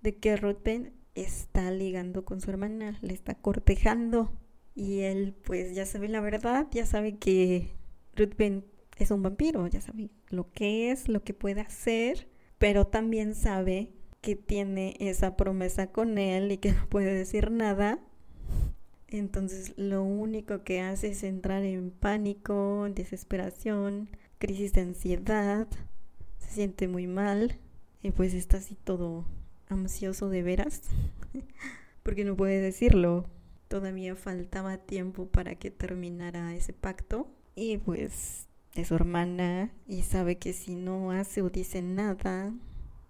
de 0.00 0.16
que 0.16 0.36
Ruthven 0.36 0.94
está 1.14 1.70
ligando 1.70 2.24
con 2.24 2.40
su 2.40 2.50
hermana, 2.50 2.98
le 3.02 3.12
está 3.12 3.34
cortejando. 3.34 4.32
Y 4.74 5.00
él 5.00 5.34
pues 5.44 5.74
ya 5.74 5.84
sabe 5.84 6.08
la 6.08 6.20
verdad, 6.20 6.68
ya 6.70 6.86
sabe 6.86 7.18
que 7.18 7.74
Ruthven 8.16 8.64
es 8.96 9.10
un 9.10 9.22
vampiro, 9.22 9.66
ya 9.66 9.80
sabe 9.80 10.10
lo 10.28 10.50
que 10.52 10.90
es, 10.90 11.08
lo 11.08 11.22
que 11.24 11.34
puede 11.34 11.62
hacer, 11.62 12.28
pero 12.58 12.86
también 12.86 13.34
sabe 13.34 13.90
que 14.20 14.36
tiene 14.36 14.94
esa 15.00 15.36
promesa 15.36 15.90
con 15.90 16.18
él 16.18 16.52
y 16.52 16.58
que 16.58 16.72
no 16.74 16.86
puede 16.88 17.14
decir 17.14 17.50
nada. 17.50 17.98
Entonces 19.08 19.72
lo 19.76 20.02
único 20.02 20.62
que 20.62 20.80
hace 20.80 21.08
es 21.08 21.24
entrar 21.24 21.64
en 21.64 21.90
pánico, 21.90 22.88
desesperación, 22.94 24.08
crisis 24.38 24.72
de 24.72 24.82
ansiedad, 24.82 25.66
se 26.38 26.50
siente 26.50 26.86
muy 26.86 27.06
mal 27.06 27.58
y 28.02 28.12
pues 28.12 28.34
está 28.34 28.58
así 28.58 28.76
todo 28.76 29.24
ansioso 29.68 30.28
de 30.28 30.42
veras, 30.42 30.82
porque 32.02 32.24
no 32.24 32.36
puede 32.36 32.60
decirlo. 32.60 33.26
Todavía 33.68 34.16
faltaba 34.16 34.78
tiempo 34.78 35.28
para 35.28 35.54
que 35.54 35.70
terminara 35.70 36.54
ese 36.56 36.72
pacto 36.72 37.28
y 37.60 37.76
pues 37.76 38.48
es 38.74 38.88
su 38.88 38.94
hermana 38.94 39.70
y 39.86 40.00
sabe 40.00 40.38
que 40.38 40.54
si 40.54 40.76
no 40.76 41.10
hace 41.10 41.42
o 41.42 41.50
dice 41.50 41.82
nada, 41.82 42.54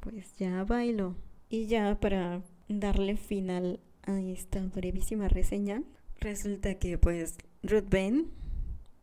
pues 0.02 0.36
ya 0.38 0.64
bailo. 0.64 1.14
Y 1.48 1.66
ya 1.66 2.00
para 2.00 2.42
darle 2.68 3.16
final 3.16 3.78
a 4.02 4.20
esta 4.20 4.60
brevísima 4.60 5.28
reseña, 5.28 5.84
resulta 6.18 6.74
que 6.80 6.98
pues 6.98 7.36
Ruth 7.62 7.94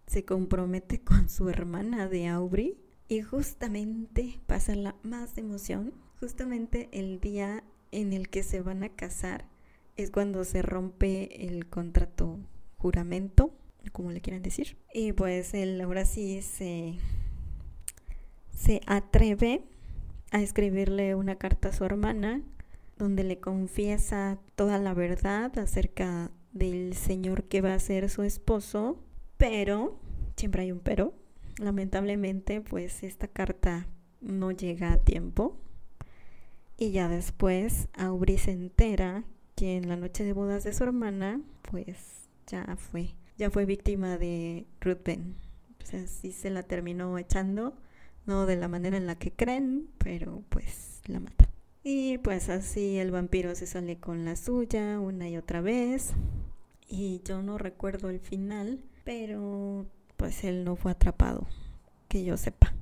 se 0.06 0.25
compromete 0.25 1.00
con 1.00 1.30
su 1.30 1.48
hermana 1.48 2.10
de 2.10 2.27
Aubrey 2.27 2.77
y 3.08 3.22
justamente 3.22 4.42
pasa 4.48 4.75
la 4.75 4.98
más 5.04 5.38
emoción, 5.38 5.94
justamente 6.20 6.89
el 6.92 7.22
día 7.22 7.63
en 7.92 8.12
el 8.12 8.27
que 8.27 8.44
se 8.44 8.62
van 8.62 8.84
a 8.84 8.89
casar 8.89 9.48
es 9.96 10.12
cuando 10.12 10.44
se 10.44 10.62
rompe 10.62 11.48
el 11.48 11.68
contrato 11.68 12.38
juramento 12.77 13.54
como 13.91 14.12
le 14.12 14.22
quieran 14.22 14.44
decir. 14.44 14.77
Y 14.94 15.13
pues 15.13 15.53
él 15.53 15.79
ahora 15.82 16.06
sí 16.06 16.41
se, 16.41 16.96
se 18.56 18.82
atreve 18.86 19.63
a 20.32 20.41
escribirle 20.41 21.15
una 21.15 21.36
carta 21.36 21.70
a 21.70 21.74
su 21.74 21.84
hermana 21.84 22.41
donde 22.98 23.24
le 23.24 23.39
confiesa 23.39 24.39
toda 24.56 24.77
la 24.79 24.94
verdad 24.94 25.58
acerca 25.60 26.32
del 26.51 26.96
señor 26.96 27.44
que 27.44 27.62
va 27.62 27.74
a 27.74 27.79
ser 27.79 28.10
su 28.10 28.24
esposo, 28.24 29.00
pero, 29.38 30.00
siempre 30.36 30.63
hay 30.63 30.72
un 30.72 30.79
pero, 30.79 31.13
lamentablemente 31.60 32.62
pues 32.62 33.03
esta 33.03 33.27
carta 33.27 33.88
no 34.22 34.51
llega 34.51 34.94
a 34.94 34.98
tiempo 34.98 35.58
y 36.77 36.91
ya 36.91 37.08
después 37.08 37.88
Aubrey 37.94 38.38
se 38.38 38.51
entera 38.51 39.24
que 39.56 39.77
en 39.77 39.89
la 39.89 39.96
noche 39.96 40.24
de 40.24 40.34
bodas 40.34 40.63
de 40.63 40.74
su 40.74 40.84
hermana 40.84 41.41
pues 41.72 42.29
ya 42.48 42.77
fue 42.77 43.15
ya 43.38 43.50
fue 43.50 43.65
víctima 43.65 44.17
de 44.17 44.65
Ruthven. 44.82 45.36
O 45.82 45.86
sea, 45.86 46.06
sí 46.08 46.32
se 46.32 46.50
la 46.50 46.63
terminó 46.63 47.17
echando, 47.17 47.75
no 48.25 48.46
de 48.46 48.56
la 48.56 48.67
manera 48.67 48.98
en 48.98 49.08
la 49.08 49.15
que 49.15 49.32
creen, 49.32 49.88
pero 49.98 50.44
pues 50.50 51.01
la 51.06 51.20
mata. 51.20 51.50
Y 51.84 52.17
pues 52.17 52.50
así 52.50 52.98
el 52.98 53.12
vampiro 53.12 53.56
se 53.56 53.65
sale 53.65 53.98
con 53.98 54.25
la 54.25 54.36
suya 54.36 55.00
una 55.00 55.29
y 55.29 55.38
otra 55.38 55.62
vez. 55.62 56.12
Y 56.89 57.22
yo 57.24 57.41
no 57.41 57.58
recuerdo 57.58 58.10
el 58.10 58.20
final, 58.20 58.84
pero 59.06 59.86
pues 60.17 60.44
él 60.44 60.65
no 60.65 60.75
fue 60.75 60.91
atrapado, 60.91 61.48
que 62.10 62.25
yo 62.25 62.36
sepa. 62.36 62.74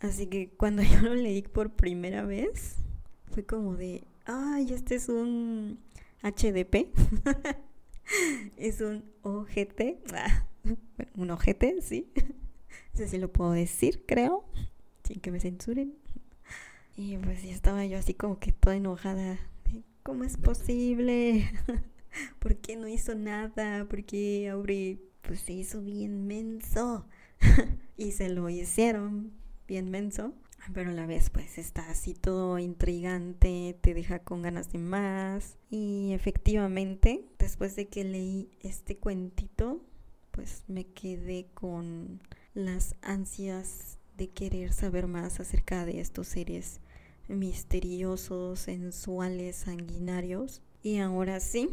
Así 0.00 0.26
que 0.26 0.50
cuando 0.50 0.82
yo 0.82 1.00
lo 1.00 1.14
leí 1.14 1.42
por 1.42 1.70
primera 1.70 2.24
vez, 2.24 2.76
fue 3.30 3.44
como 3.46 3.76
de, 3.76 4.04
ay, 4.26 4.72
este 4.72 4.96
es 4.96 5.08
un 5.08 5.78
HDP. 6.22 6.88
es 8.56 8.80
un 8.80 9.04
OGT. 9.22 9.98
Ah, 10.14 10.46
un 11.16 11.30
OGT, 11.30 11.80
sí. 11.80 12.10
sé 12.94 13.08
si 13.08 13.18
lo 13.18 13.32
puedo 13.32 13.52
decir, 13.52 14.04
creo. 14.06 14.44
Sin 15.04 15.20
que 15.20 15.30
me 15.30 15.40
censuren. 15.40 15.94
Y 16.96 17.16
pues 17.18 17.42
estaba 17.44 17.84
yo 17.86 17.98
así 17.98 18.14
como 18.14 18.38
que 18.38 18.52
toda 18.52 18.76
enojada. 18.76 19.38
¿Cómo 20.02 20.24
es 20.24 20.36
posible? 20.36 21.50
¿Por 22.38 22.56
qué 22.56 22.76
no 22.76 22.88
hizo 22.88 23.14
nada? 23.14 23.86
¿Por 23.86 24.04
qué 24.04 24.48
Aubrey 24.50 25.00
pues 25.22 25.40
se 25.40 25.52
hizo 25.52 25.80
bien 25.80 26.26
menso? 26.26 27.06
y 27.96 28.12
se 28.12 28.28
lo 28.28 28.48
hicieron 28.48 29.32
bien 29.66 29.90
menso. 29.90 30.34
Pero 30.72 30.90
a 30.90 30.94
la 30.94 31.06
vez 31.06 31.30
pues 31.30 31.58
está 31.58 31.90
así 31.90 32.14
todo 32.14 32.58
intrigante, 32.58 33.76
te 33.80 33.94
deja 33.94 34.20
con 34.20 34.42
ganas 34.42 34.72
de 34.72 34.78
más. 34.78 35.56
Y 35.70 36.12
efectivamente, 36.12 37.24
después 37.38 37.76
de 37.76 37.88
que 37.88 38.04
leí 38.04 38.50
este 38.60 38.96
cuentito, 38.96 39.82
pues 40.30 40.64
me 40.68 40.84
quedé 40.84 41.46
con 41.54 42.20
las 42.54 42.94
ansias 43.02 43.98
de 44.16 44.28
querer 44.28 44.72
saber 44.72 45.06
más 45.06 45.40
acerca 45.40 45.84
de 45.84 46.00
estos 46.00 46.28
seres 46.28 46.80
misteriosos, 47.28 48.60
sensuales, 48.60 49.56
sanguinarios. 49.56 50.62
Y 50.82 50.98
ahora 50.98 51.40
sí, 51.40 51.68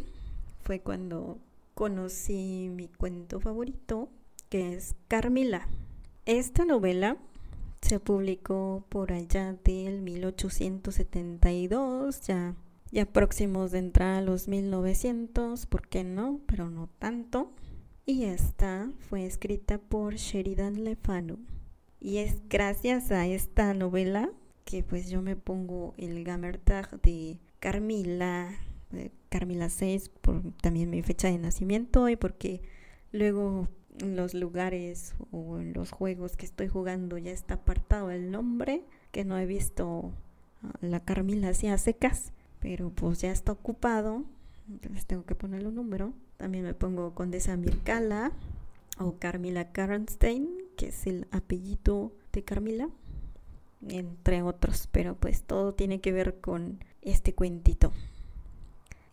fue 0.63 0.81
cuando 0.81 1.39
conocí 1.73 2.69
mi 2.69 2.87
cuento 2.87 3.39
favorito, 3.39 4.09
que 4.49 4.73
es 4.73 4.95
Carmila. 5.07 5.67
Esta 6.25 6.65
novela 6.65 7.17
se 7.81 7.99
publicó 7.99 8.85
por 8.89 9.11
allá 9.11 9.53
del 9.63 10.01
1872, 10.01 12.21
ya, 12.21 12.55
ya 12.91 13.05
próximos 13.05 13.71
de 13.71 13.79
entrar 13.79 14.15
a 14.15 14.21
los 14.21 14.47
1900, 14.47 15.65
¿por 15.65 15.87
qué 15.87 16.03
no? 16.03 16.41
Pero 16.45 16.69
no 16.69 16.89
tanto. 16.99 17.51
Y 18.05 18.25
esta 18.25 18.91
fue 18.99 19.25
escrita 19.25 19.77
por 19.77 20.15
Sheridan 20.15 20.83
Le 20.83 20.95
Fanu. 20.95 21.39
Y 21.99 22.17
es 22.17 22.41
gracias 22.49 23.11
a 23.11 23.27
esta 23.27 23.73
novela 23.73 24.31
que 24.65 24.83
pues 24.83 25.09
yo 25.09 25.21
me 25.21 25.35
pongo 25.35 25.93
el 25.97 26.23
gamer 26.23 26.57
tag 26.57 27.01
de 27.01 27.39
Carmila, 27.59 28.49
Carmila 29.29 29.69
6, 29.69 30.09
por 30.21 30.41
también 30.61 30.89
mi 30.89 31.01
fecha 31.01 31.27
de 31.27 31.37
nacimiento 31.37 32.09
y 32.09 32.15
porque 32.15 32.61
luego 33.11 33.67
los 33.97 34.33
lugares 34.33 35.15
o 35.31 35.57
en 35.57 35.73
los 35.73 35.91
juegos 35.91 36.37
que 36.37 36.45
estoy 36.45 36.67
jugando 36.67 37.17
ya 37.17 37.31
está 37.31 37.55
apartado 37.55 38.11
el 38.11 38.31
nombre, 38.31 38.83
que 39.11 39.25
no 39.25 39.37
he 39.37 39.45
visto 39.45 40.11
la 40.81 40.99
Carmila 41.01 41.49
así 41.49 41.67
a 41.67 41.77
secas, 41.77 42.31
pero 42.59 42.89
pues 42.89 43.21
ya 43.21 43.31
está 43.31 43.51
ocupado, 43.51 44.23
entonces 44.69 45.05
tengo 45.05 45.25
que 45.25 45.35
ponerle 45.35 45.69
un 45.69 45.75
número. 45.75 46.13
También 46.37 46.63
me 46.63 46.73
pongo 46.73 47.15
Condesa 47.15 47.57
Mircala 47.57 48.31
o 48.97 49.15
Carmila 49.17 49.71
Karnstein, 49.71 50.49
que 50.77 50.87
es 50.87 51.07
el 51.07 51.27
apellido 51.31 52.13
de 52.31 52.43
Carmila, 52.43 52.89
entre 53.87 54.41
otros, 54.41 54.87
pero 54.91 55.15
pues 55.15 55.43
todo 55.43 55.73
tiene 55.73 56.01
que 56.01 56.11
ver 56.11 56.39
con 56.39 56.83
este 57.01 57.33
cuentito. 57.33 57.91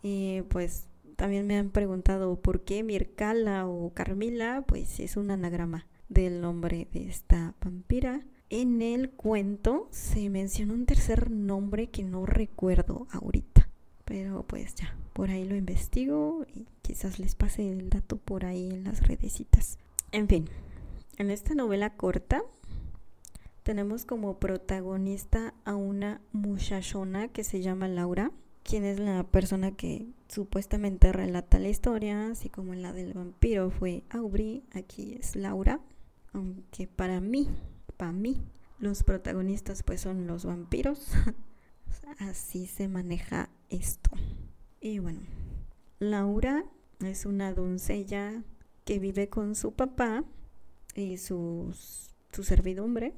Y 0.03 0.41
pues 0.43 0.86
también 1.17 1.47
me 1.47 1.57
han 1.57 1.71
preguntado 1.71 2.39
por 2.39 2.61
qué 2.61 2.83
Mircala 2.83 3.67
o 3.67 3.91
Carmila, 3.93 4.63
pues 4.67 4.99
es 4.99 5.17
un 5.17 5.31
anagrama 5.31 5.87
del 6.09 6.41
nombre 6.41 6.87
de 6.93 7.09
esta 7.09 7.55
vampira. 7.59 8.23
En 8.51 8.83
el 8.83 9.09
cuento 9.09 9.87
se 9.89 10.29
menciona 10.29 10.73
un 10.73 10.85
tercer 10.85 11.31
nombre 11.31 11.87
que 11.87 12.03
no 12.03 12.27
recuerdo 12.27 13.07
ahorita, 13.11 13.67
pero 14.05 14.43
pues 14.43 14.75
ya, 14.75 14.95
por 15.13 15.31
ahí 15.31 15.43
lo 15.43 15.55
investigo 15.55 16.45
y 16.53 16.67
quizás 16.83 17.17
les 17.17 17.33
pase 17.33 17.67
el 17.67 17.89
dato 17.89 18.17
por 18.17 18.45
ahí 18.45 18.69
en 18.69 18.83
las 18.83 19.05
redecitas. 19.07 19.79
En 20.11 20.27
fin, 20.27 20.47
en 21.17 21.31
esta 21.31 21.55
novela 21.55 21.95
corta 21.95 22.43
tenemos 23.63 24.05
como 24.05 24.37
protagonista 24.37 25.55
a 25.65 25.75
una 25.75 26.21
muchachona 26.31 27.27
que 27.27 27.43
se 27.43 27.61
llama 27.63 27.87
Laura 27.87 28.31
quién 28.67 28.83
es 28.83 28.99
la 28.99 29.23
persona 29.23 29.71
que 29.71 30.05
supuestamente 30.27 31.13
relata 31.13 31.57
la 31.57 31.69
historia, 31.69 32.27
así 32.27 32.49
como 32.49 32.75
la 32.75 32.91
del 32.91 33.13
vampiro 33.13 33.71
fue 33.71 34.03
Aubrey, 34.09 34.61
aquí 34.73 35.15
es 35.17 35.37
Laura, 35.37 35.79
aunque 36.33 36.85
para 36.85 37.21
mí, 37.21 37.47
para 37.95 38.11
mí, 38.11 38.41
los 38.77 39.03
protagonistas 39.03 39.83
pues 39.83 40.01
son 40.01 40.27
los 40.27 40.43
vampiros, 40.43 41.11
así 42.19 42.67
se 42.67 42.89
maneja 42.89 43.49
esto. 43.69 44.11
Y 44.81 44.99
bueno, 44.99 45.21
Laura 45.99 46.65
es 46.99 47.25
una 47.25 47.53
doncella 47.53 48.43
que 48.83 48.99
vive 48.99 49.29
con 49.29 49.55
su 49.55 49.71
papá 49.71 50.25
y 50.93 51.17
su 51.17 51.73
servidumbre 52.31 53.13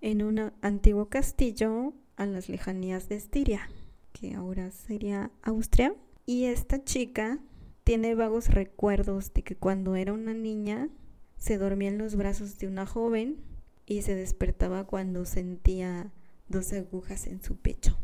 en 0.00 0.22
un 0.22 0.52
antiguo 0.62 1.08
castillo 1.08 1.94
a 2.16 2.26
las 2.26 2.48
lejanías 2.48 3.08
de 3.08 3.16
Estiria 3.16 3.68
que 4.12 4.34
ahora 4.34 4.70
sería 4.70 5.30
Austria. 5.42 5.94
Y 6.26 6.44
esta 6.44 6.84
chica 6.84 7.40
tiene 7.84 8.14
vagos 8.14 8.48
recuerdos 8.48 9.32
de 9.34 9.42
que 9.42 9.56
cuando 9.56 9.96
era 9.96 10.12
una 10.12 10.34
niña 10.34 10.88
se 11.36 11.58
dormía 11.58 11.88
en 11.88 11.98
los 11.98 12.14
brazos 12.14 12.58
de 12.58 12.68
una 12.68 12.86
joven 12.86 13.38
y 13.86 14.02
se 14.02 14.14
despertaba 14.14 14.84
cuando 14.84 15.24
sentía 15.24 16.12
dos 16.48 16.72
agujas 16.72 17.26
en 17.26 17.42
su 17.42 17.56
pecho. 17.56 17.98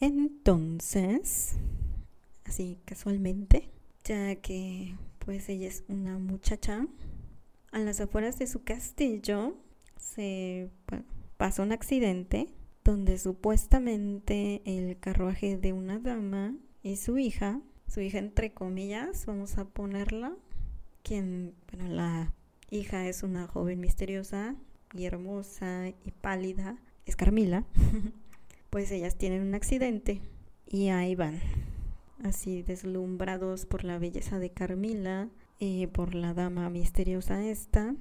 Entonces, 0.00 1.56
así 2.44 2.78
casualmente, 2.84 3.70
ya 4.04 4.36
que 4.36 4.96
pues 5.18 5.48
ella 5.50 5.68
es 5.68 5.84
una 5.88 6.18
muchacha, 6.18 6.86
a 7.72 7.78
las 7.80 8.00
afueras 8.00 8.38
de 8.38 8.46
su 8.46 8.64
castillo 8.64 9.58
se 9.98 10.70
pasó 11.36 11.62
un 11.62 11.72
accidente 11.72 12.48
donde 12.88 13.18
supuestamente 13.18 14.62
el 14.64 14.98
carruaje 14.98 15.58
de 15.58 15.74
una 15.74 15.98
dama 15.98 16.56
y 16.82 16.96
su 16.96 17.18
hija, 17.18 17.60
su 17.86 18.00
hija 18.00 18.16
entre 18.16 18.54
comillas, 18.54 19.26
vamos 19.26 19.58
a 19.58 19.66
ponerla, 19.66 20.34
quien, 21.02 21.52
bueno, 21.70 21.94
la 21.94 22.32
hija 22.70 23.06
es 23.06 23.22
una 23.22 23.46
joven 23.46 23.78
misteriosa 23.78 24.56
y 24.94 25.04
hermosa 25.04 25.88
y 25.88 26.12
pálida, 26.22 26.78
es 27.04 27.14
Carmila, 27.14 27.66
pues 28.70 28.90
ellas 28.90 29.16
tienen 29.18 29.42
un 29.42 29.54
accidente 29.54 30.22
y 30.66 30.88
ahí 30.88 31.14
van, 31.14 31.40
así 32.24 32.62
deslumbrados 32.62 33.66
por 33.66 33.84
la 33.84 33.98
belleza 33.98 34.38
de 34.38 34.48
Carmila 34.48 35.28
y 35.58 35.88
por 35.88 36.14
la 36.14 36.32
dama 36.32 36.70
misteriosa 36.70 37.44
esta, 37.44 37.94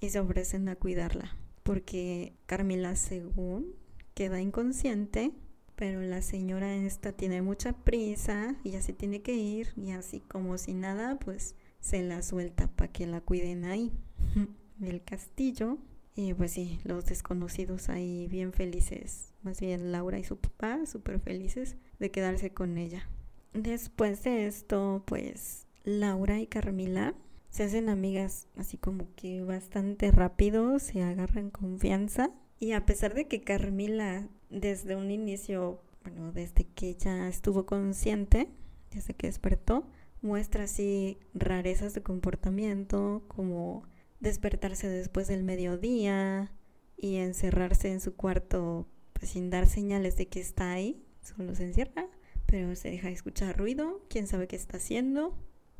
y 0.00 0.10
se 0.10 0.20
ofrecen 0.20 0.68
a 0.68 0.76
cuidarla, 0.76 1.34
porque 1.62 2.34
Carmila 2.44 2.94
según 2.94 3.80
queda 4.14 4.40
inconsciente, 4.40 5.32
pero 5.76 6.00
la 6.02 6.22
señora 6.22 6.74
esta 6.74 7.12
tiene 7.12 7.42
mucha 7.42 7.72
prisa 7.72 8.54
y 8.62 8.70
ya 8.70 8.82
se 8.82 8.92
tiene 8.92 9.22
que 9.22 9.34
ir 9.34 9.72
y 9.76 9.92
así 9.92 10.20
como 10.20 10.58
si 10.58 10.74
nada, 10.74 11.18
pues 11.18 11.56
se 11.80 12.02
la 12.02 12.22
suelta 12.22 12.68
para 12.68 12.92
que 12.92 13.06
la 13.06 13.20
cuiden 13.20 13.64
ahí, 13.64 13.92
el 14.80 15.02
castillo. 15.02 15.78
Y 16.14 16.34
pues 16.34 16.52
sí, 16.52 16.78
los 16.84 17.06
desconocidos 17.06 17.88
ahí 17.88 18.26
bien 18.28 18.52
felices, 18.52 19.32
más 19.42 19.60
bien 19.60 19.92
Laura 19.92 20.18
y 20.18 20.24
su 20.24 20.36
papá 20.36 20.84
súper 20.84 21.20
felices 21.20 21.76
de 21.98 22.10
quedarse 22.10 22.50
con 22.50 22.76
ella. 22.76 23.08
Después 23.54 24.22
de 24.22 24.46
esto, 24.46 25.02
pues 25.06 25.66
Laura 25.84 26.38
y 26.38 26.46
Carmila 26.46 27.14
se 27.48 27.64
hacen 27.64 27.88
amigas 27.88 28.46
así 28.56 28.76
como 28.76 29.08
que 29.16 29.42
bastante 29.42 30.10
rápido, 30.10 30.78
se 30.78 31.02
agarran 31.02 31.50
confianza 31.50 32.30
y 32.62 32.74
a 32.74 32.86
pesar 32.86 33.12
de 33.12 33.26
que 33.26 33.42
Carmila 33.42 34.28
desde 34.48 34.94
un 34.94 35.10
inicio, 35.10 35.82
bueno, 36.04 36.30
desde 36.30 36.62
que 36.62 36.90
ella 36.90 37.26
estuvo 37.26 37.66
consciente, 37.66 38.48
desde 38.92 39.14
que 39.14 39.26
despertó, 39.26 39.84
muestra 40.20 40.62
así 40.62 41.18
rarezas 41.34 41.92
de 41.92 42.04
comportamiento, 42.04 43.24
como 43.26 43.82
despertarse 44.20 44.88
después 44.88 45.26
del 45.26 45.42
mediodía 45.42 46.52
y 46.96 47.16
encerrarse 47.16 47.90
en 47.90 48.00
su 48.00 48.14
cuarto 48.14 48.86
pues, 49.12 49.32
sin 49.32 49.50
dar 49.50 49.66
señales 49.66 50.16
de 50.16 50.28
que 50.28 50.38
está 50.38 50.70
ahí, 50.70 51.04
solo 51.20 51.56
se 51.56 51.64
encierra, 51.64 52.06
pero 52.46 52.76
se 52.76 52.92
deja 52.92 53.10
escuchar 53.10 53.58
ruido, 53.58 54.06
quién 54.08 54.28
sabe 54.28 54.46
qué 54.46 54.54
está 54.54 54.76
haciendo. 54.76 55.36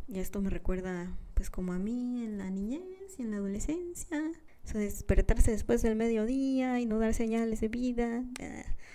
Y 0.09 0.19
esto 0.19 0.41
me 0.41 0.51
recuerda 0.51 1.17
pues 1.35 1.49
como 1.49 1.75
a 1.75 1.79
mí 1.79 2.25
en 2.25 2.39
la 2.39 2.51
niñez 2.51 2.83
y 3.19 3.23
en 3.23 3.31
la 3.31 3.37
adolescencia. 3.37 4.33
Despertarse 4.73 5.51
después 5.51 5.83
del 5.83 5.97
mediodía 5.97 6.81
y 6.81 6.87
no 6.87 6.99
dar 6.99 7.15
señales 7.15 7.61
de 7.61 7.69
vida. 7.69 8.25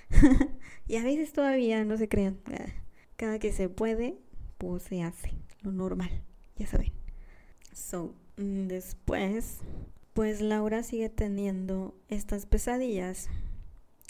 y 0.87 0.95
a 0.95 1.03
veces 1.03 1.33
todavía, 1.33 1.85
no 1.85 1.97
se 1.97 2.09
crean. 2.09 2.39
Cada 3.15 3.37
que 3.39 3.51
se 3.51 3.69
puede, 3.69 4.17
pues 4.57 4.83
se 4.83 5.03
hace. 5.03 5.33
Lo 5.61 5.71
normal, 5.71 6.09
ya 6.55 6.67
saben. 6.67 6.93
So, 7.73 8.15
mm, 8.37 8.67
después, 8.67 9.59
pues 10.13 10.41
Laura 10.41 10.81
sigue 10.83 11.09
teniendo 11.09 11.93
estas 12.09 12.45
pesadillas. 12.45 13.29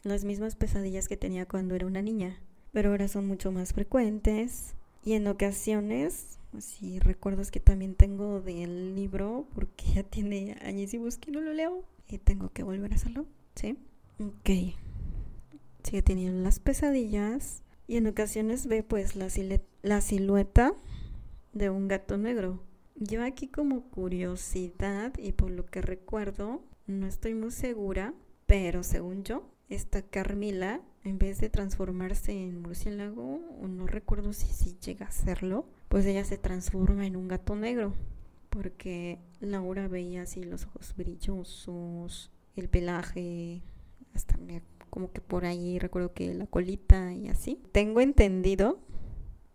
Las 0.03 0.23
mismas 0.23 0.55
pesadillas 0.55 1.09
que 1.09 1.17
tenía 1.17 1.45
cuando 1.45 1.75
era 1.75 1.85
una 1.85 2.01
niña. 2.01 2.41
Pero 2.71 2.91
ahora 2.91 3.07
son 3.07 3.27
mucho 3.27 3.51
más 3.51 3.73
frecuentes. 3.73 4.75
Y 5.03 5.13
en 5.13 5.27
ocasiones, 5.27 6.39
así 6.57 6.99
recuerdos 6.99 7.51
que 7.51 7.59
también 7.59 7.95
tengo 7.95 8.41
del 8.41 8.95
libro, 8.95 9.47
porque 9.53 9.85
ya 9.95 10.03
tiene 10.03 10.57
añísimos 10.61 11.17
que 11.17 11.31
no 11.31 11.41
lo 11.41 11.53
leo. 11.53 11.83
Y 12.09 12.17
tengo 12.19 12.49
que 12.51 12.63
volver 12.63 12.93
a 12.93 12.95
hacerlo, 12.95 13.25
¿sí? 13.55 13.77
Ok. 14.19 14.75
Sigue 15.83 16.01
teniendo 16.01 16.41
las 16.41 16.59
pesadillas. 16.59 17.63
Y 17.85 17.97
en 17.97 18.07
ocasiones 18.07 18.67
ve 18.67 18.83
pues 18.83 19.15
la, 19.15 19.27
la 19.81 20.01
silueta 20.01 20.73
de 21.53 21.69
un 21.69 21.87
gato 21.87 22.17
negro. 22.17 22.61
Yo 22.95 23.23
aquí 23.23 23.47
como 23.47 23.89
curiosidad 23.89 25.13
y 25.17 25.33
por 25.33 25.51
lo 25.51 25.65
que 25.65 25.81
recuerdo, 25.81 26.63
no 26.87 27.07
estoy 27.07 27.33
muy 27.33 27.51
segura, 27.51 28.13
pero 28.45 28.83
según 28.83 29.23
yo, 29.23 29.49
esta 29.69 30.01
Carmila, 30.01 30.81
en 31.03 31.17
vez 31.17 31.39
de 31.39 31.49
transformarse 31.49 32.31
en 32.31 32.61
murciélago, 32.61 33.41
o 33.61 33.67
no 33.67 33.85
recuerdo 33.87 34.33
si, 34.33 34.47
si 34.47 34.77
llega 34.79 35.07
a 35.07 35.11
serlo, 35.11 35.67
pues 35.89 36.05
ella 36.05 36.23
se 36.23 36.37
transforma 36.37 37.05
en 37.05 37.15
un 37.15 37.27
gato 37.27 37.55
negro. 37.55 37.93
Porque 38.49 39.19
Laura 39.39 39.87
veía 39.87 40.23
así 40.23 40.43
los 40.43 40.65
ojos 40.65 40.93
brillosos, 40.97 42.31
el 42.55 42.69
pelaje, 42.69 43.61
hasta 44.13 44.37
como 44.89 45.11
que 45.11 45.21
por 45.21 45.45
ahí 45.45 45.77
recuerdo 45.79 46.13
que 46.13 46.33
la 46.33 46.47
colita 46.47 47.13
y 47.13 47.27
así. 47.27 47.61
Tengo 47.71 48.01
entendido 48.01 48.79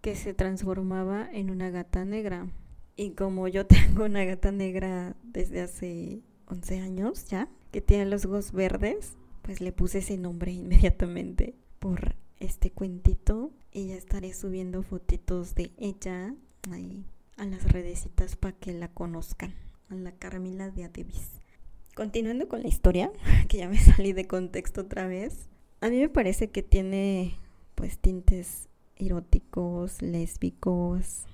que 0.00 0.14
se 0.14 0.34
transformaba 0.34 1.28
en 1.32 1.50
una 1.50 1.70
gata 1.70 2.04
negra. 2.04 2.48
Y 2.96 3.10
como 3.10 3.48
yo 3.48 3.66
tengo 3.66 4.04
una 4.04 4.24
gata 4.24 4.52
negra 4.52 5.16
desde 5.22 5.62
hace 5.62 6.20
11 6.46 6.80
años 6.80 7.26
ya, 7.26 7.48
que 7.70 7.80
tiene 7.80 8.06
los 8.06 8.26
ojos 8.26 8.52
verdes, 8.52 9.16
pues 9.42 9.60
le 9.60 9.72
puse 9.72 9.98
ese 9.98 10.18
nombre 10.18 10.52
inmediatamente 10.52 11.56
por 11.78 12.14
este 12.38 12.70
cuentito 12.70 13.50
y 13.72 13.88
ya 13.88 13.96
estaré 13.96 14.32
subiendo 14.32 14.82
fotitos 14.82 15.54
de 15.54 15.72
ella 15.78 16.34
ahí 16.70 17.04
a 17.36 17.46
las 17.46 17.70
redecitas 17.72 18.36
para 18.36 18.56
que 18.56 18.72
la 18.72 18.88
conozcan, 18.88 19.54
a 19.88 19.94
la 19.94 20.12
Carmila 20.12 20.70
de 20.70 20.84
Adebis. 20.84 21.40
Continuando 21.94 22.48
con 22.48 22.62
la 22.62 22.68
historia, 22.68 23.10
que 23.48 23.58
ya 23.58 23.68
me 23.68 23.78
salí 23.78 24.12
de 24.12 24.26
contexto 24.26 24.82
otra 24.82 25.06
vez, 25.06 25.48
a 25.80 25.88
mí 25.88 25.98
me 25.98 26.08
parece 26.08 26.50
que 26.50 26.62
tiene 26.62 27.38
pues 27.74 27.98
tintes 27.98 28.68
eróticos, 28.96 30.00
lésbicos, 30.02 31.24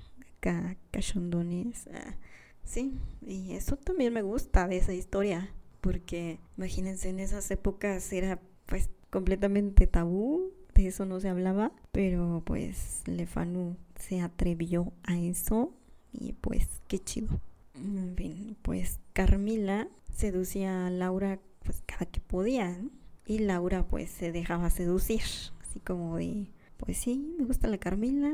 cachondones. 0.91 1.89
Ah, 1.93 2.17
sí, 2.65 2.99
y 3.27 3.53
eso 3.53 3.77
también 3.77 4.13
me 4.13 4.23
gusta 4.23 4.67
de 4.69 4.79
esa 4.79 4.95
historia 4.95 5.53
porque 5.81 6.39
imagínense 6.57 7.09
en 7.09 7.21
esas 7.21 7.51
épocas 7.51 8.13
era 8.13 8.41
pues 8.67 8.91
completamente 9.11 9.87
tabú, 9.87 10.53
de 10.79 10.89
eso 10.89 11.05
no 11.05 11.19
se 11.19 11.29
hablaba, 11.29 11.73
pero 11.91 12.43
pues 12.47 13.03
Lefanu 13.07 13.77
se 13.99 14.21
atrevió 14.21 14.93
a 15.03 15.19
eso 15.19 15.75
y 16.13 16.35
pues 16.35 16.69
qué 16.87 17.01
chido. 17.01 17.41
En 17.75 18.15
fin, 18.17 18.57
pues 18.63 19.01
Carmila 19.13 19.89
seducía 20.15 20.87
a 20.87 20.91
Laura 20.91 21.41
pues 21.65 21.83
cada 21.85 22.07
que 22.07 22.21
podía 22.21 22.81
y 23.27 23.41
Laura 23.41 23.87
pues 23.89 24.09
se 24.11 24.31
dejaba 24.31 24.71
seducir, 24.71 25.23
así 25.61 25.81
como 25.81 26.17
de 26.17 26.47
pues 26.77 26.97
sí, 26.97 27.35
me 27.37 27.45
gusta 27.45 27.67
la 27.67 27.79
Carmila, 27.79 28.33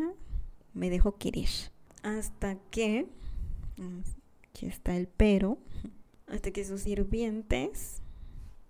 me 0.74 0.90
dejo 0.90 1.16
querer. 1.16 1.48
Hasta 2.02 2.56
que, 2.70 3.06
mm, 3.78 4.00
aquí 4.50 4.66
está 4.66 4.94
el 4.96 5.08
pero, 5.08 5.56
hasta 6.26 6.50
que 6.50 6.62
sus 6.66 6.82
sirvientes 6.82 8.02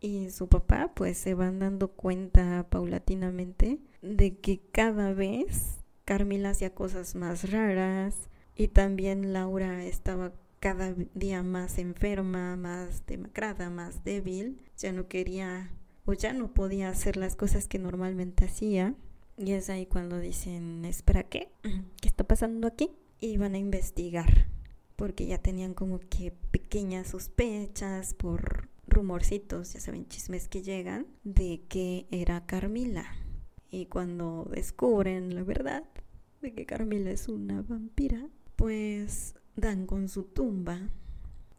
y 0.00 0.30
su 0.30 0.48
papá 0.48 0.92
pues 0.94 1.18
se 1.18 1.34
van 1.34 1.58
dando 1.58 1.88
cuenta 1.88 2.66
paulatinamente 2.68 3.80
de 4.02 4.38
que 4.38 4.60
cada 4.72 5.12
vez 5.12 5.80
Carmila 6.04 6.50
hacía 6.50 6.74
cosas 6.74 7.14
más 7.14 7.50
raras 7.50 8.28
y 8.54 8.68
también 8.68 9.32
Laura 9.32 9.84
estaba 9.84 10.32
cada 10.60 10.94
día 11.14 11.42
más 11.42 11.78
enferma, 11.78 12.56
más 12.56 13.04
demacrada, 13.06 13.70
más 13.70 14.04
débil, 14.04 14.62
ya 14.76 14.92
no 14.92 15.08
quería 15.08 15.70
o 16.06 16.12
ya 16.12 16.32
no 16.32 16.52
podía 16.52 16.88
hacer 16.88 17.16
las 17.16 17.36
cosas 17.36 17.68
que 17.68 17.78
normalmente 17.78 18.44
hacía. 18.44 18.94
Y 19.36 19.52
es 19.52 19.68
ahí 19.68 19.86
cuando 19.86 20.20
dicen, 20.20 20.84
espera, 20.84 21.24
¿qué? 21.24 21.50
¿Qué 22.00 22.08
está 22.08 22.24
pasando 22.24 22.68
aquí? 22.68 22.90
Y 23.20 23.36
van 23.36 23.54
a 23.54 23.58
investigar 23.58 24.46
porque 24.96 25.26
ya 25.26 25.38
tenían 25.38 25.74
como 25.74 25.98
que 25.98 26.32
pequeñas 26.50 27.08
sospechas 27.08 28.14
por 28.14 28.68
rumorcitos, 28.94 29.72
ya 29.72 29.80
saben, 29.80 30.08
chismes 30.08 30.48
que 30.48 30.62
llegan, 30.62 31.06
de 31.24 31.62
que 31.68 32.06
era 32.10 32.46
Carmila. 32.46 33.04
Y 33.70 33.86
cuando 33.86 34.48
descubren 34.50 35.34
la 35.34 35.42
verdad 35.42 35.84
de 36.40 36.52
que 36.54 36.66
Carmila 36.66 37.10
es 37.10 37.28
una 37.28 37.62
vampira, 37.62 38.28
pues 38.56 39.34
dan 39.56 39.86
con 39.86 40.08
su 40.08 40.24
tumba 40.24 40.90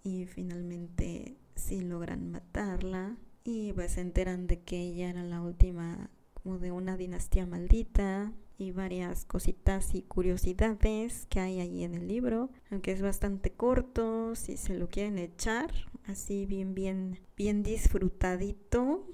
y 0.03 0.25
finalmente 0.25 1.37
sí 1.55 1.81
logran 1.81 2.31
matarla 2.31 3.17
y 3.43 3.73
pues 3.73 3.93
se 3.93 4.01
enteran 4.01 4.47
de 4.47 4.61
que 4.61 4.79
ella 4.79 5.09
era 5.09 5.23
la 5.23 5.41
última 5.41 6.09
como 6.33 6.59
de 6.59 6.71
una 6.71 6.97
dinastía 6.97 7.45
maldita 7.45 8.33
y 8.57 8.71
varias 8.71 9.25
cositas 9.25 9.95
y 9.95 10.03
curiosidades 10.03 11.25
que 11.27 11.39
hay 11.39 11.59
ahí 11.59 11.83
en 11.83 11.93
el 11.95 12.07
libro, 12.07 12.49
aunque 12.71 12.91
es 12.91 13.01
bastante 13.01 13.51
corto, 13.51 14.35
si 14.35 14.57
se 14.57 14.75
lo 14.75 14.87
quieren 14.87 15.17
echar, 15.17 15.71
así 16.07 16.45
bien, 16.45 16.75
bien, 16.75 17.19
bien 17.37 17.63
disfrutadito, 17.63 19.07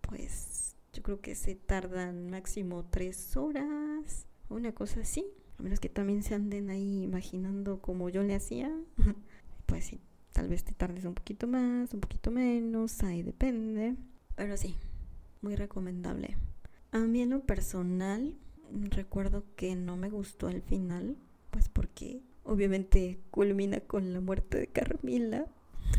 pues 0.00 0.76
yo 0.92 1.02
creo 1.02 1.20
que 1.20 1.34
se 1.34 1.54
tardan 1.54 2.30
máximo 2.30 2.84
tres 2.84 3.36
horas, 3.36 4.26
una 4.48 4.72
cosa 4.72 5.00
así, 5.00 5.24
a 5.58 5.62
menos 5.62 5.80
que 5.80 5.88
también 5.88 6.22
se 6.22 6.34
anden 6.34 6.70
ahí 6.70 7.02
imaginando 7.02 7.80
como 7.80 8.08
yo 8.08 8.22
le 8.22 8.34
hacía, 8.34 8.70
pues 9.66 9.84
sí, 9.84 10.00
tal 10.32 10.48
vez 10.48 10.64
te 10.64 10.72
tardes 10.72 11.04
un 11.04 11.14
poquito 11.14 11.46
más, 11.46 11.92
un 11.94 12.00
poquito 12.00 12.30
menos, 12.30 13.02
ahí 13.02 13.22
depende, 13.22 13.96
pero 14.34 14.56
sí, 14.56 14.76
muy 15.40 15.56
recomendable. 15.56 16.36
A 16.90 16.98
mí 16.98 17.22
en 17.22 17.30
lo 17.30 17.40
personal 17.40 18.36
recuerdo 18.72 19.44
que 19.56 19.76
no 19.76 19.96
me 19.96 20.10
gustó 20.10 20.48
el 20.48 20.62
final, 20.62 21.16
pues 21.50 21.68
porque 21.68 22.22
obviamente 22.44 23.20
culmina 23.30 23.80
con 23.80 24.12
la 24.12 24.20
muerte 24.20 24.58
de 24.58 24.66
Carmila. 24.66 25.46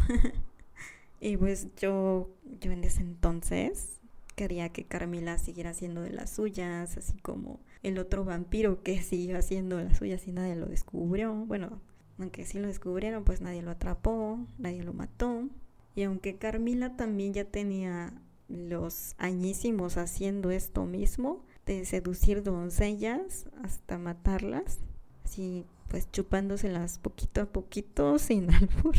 y 1.20 1.38
pues 1.38 1.68
yo, 1.78 2.30
yo 2.60 2.72
en 2.72 2.84
ese 2.84 3.02
entonces 3.02 4.00
quería 4.36 4.70
que 4.70 4.86
Carmila 4.86 5.38
siguiera 5.38 5.72
haciendo 5.72 6.02
de 6.02 6.12
las 6.12 6.30
suyas, 6.30 6.98
así 6.98 7.18
como 7.20 7.60
el 7.84 8.00
otro 8.00 8.26
vampiro 8.26 8.82
que 8.84 9.02
siguió 9.04 9.38
haciendo 9.38 9.78
de 9.78 9.86
las 9.86 9.98
suyas 9.98 10.28
y 10.28 10.32
nadie 10.32 10.56
lo 10.56 10.66
descubrió. 10.66 11.34
Bueno, 11.34 11.82
aunque 12.20 12.46
sí 12.46 12.60
lo 12.60 12.68
descubrieron, 12.68 13.24
pues 13.24 13.42
nadie 13.42 13.62
lo 13.62 13.72
atrapó, 13.72 14.40
nadie 14.58 14.84
lo 14.84 14.94
mató. 14.94 15.48
Y 15.96 16.04
aunque 16.04 16.38
Carmila 16.38 16.96
también 16.96 17.34
ya 17.34 17.46
tenía 17.46 18.14
los 18.48 19.16
añísimos 19.18 19.98
haciendo 19.98 20.52
esto 20.52 20.86
mismo, 20.86 21.44
de 21.66 21.86
seducir 21.86 22.44
doncellas 22.44 23.46
hasta 23.64 23.98
matarlas, 23.98 24.80
así 25.24 25.66
pues 25.88 26.12
chupándoselas 26.12 27.00
poquito 27.00 27.42
a 27.42 27.46
poquito 27.46 28.20
sin 28.20 28.52
albur. 28.52 28.96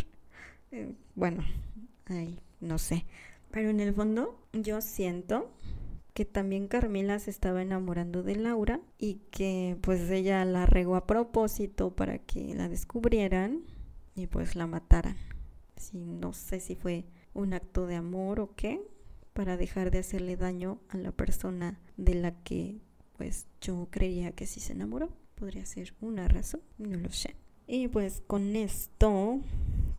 Bueno, 1.14 1.44
ay, 2.06 2.40
no 2.60 2.78
sé. 2.78 3.04
Pero 3.50 3.70
en 3.70 3.80
el 3.80 3.94
fondo 3.94 4.38
yo 4.52 4.80
siento 4.80 5.50
que 6.14 6.24
también 6.24 6.68
Carmila 6.68 7.18
se 7.18 7.30
estaba 7.30 7.60
enamorando 7.62 8.22
de 8.22 8.36
Laura 8.36 8.80
y 8.98 9.20
que 9.30 9.76
pues 9.80 10.08
ella 10.10 10.44
la 10.44 10.66
regó 10.66 10.96
a 10.96 11.06
propósito 11.06 11.94
para 11.94 12.18
que 12.18 12.54
la 12.54 12.68
descubrieran 12.68 13.62
y 14.14 14.28
pues 14.28 14.54
la 14.54 14.66
mataran. 14.66 15.16
Sí, 15.76 15.98
no 15.98 16.32
sé 16.32 16.60
si 16.60 16.76
fue 16.76 17.04
un 17.34 17.52
acto 17.52 17.86
de 17.86 17.96
amor 17.96 18.38
o 18.38 18.54
qué, 18.54 18.80
para 19.32 19.56
dejar 19.56 19.90
de 19.90 19.98
hacerle 19.98 20.36
daño 20.36 20.78
a 20.88 20.96
la 20.96 21.10
persona 21.10 21.80
de 21.96 22.14
la 22.14 22.42
que 22.42 22.80
pues 23.16 23.46
yo 23.60 23.88
creía 23.90 24.32
que 24.32 24.46
sí 24.46 24.60
se 24.60 24.72
enamoró. 24.72 25.10
Podría 25.34 25.66
ser 25.66 25.94
una 26.00 26.28
razón, 26.28 26.60
no 26.78 26.96
lo 26.96 27.10
sé. 27.10 27.34
Y 27.66 27.88
pues 27.88 28.22
con 28.26 28.54
esto 28.54 29.40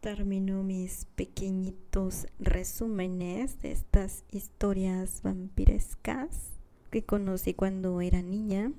termino 0.06 0.62
mis 0.62 1.06
pequeñitos 1.16 2.28
resúmenes 2.38 3.60
de 3.64 3.72
estas 3.72 4.24
historias 4.30 5.24
vampirescas 5.24 6.52
que 6.92 7.04
conocí 7.04 7.56
cuando 7.56 8.00
era 8.02 8.22
niña. 8.22 8.72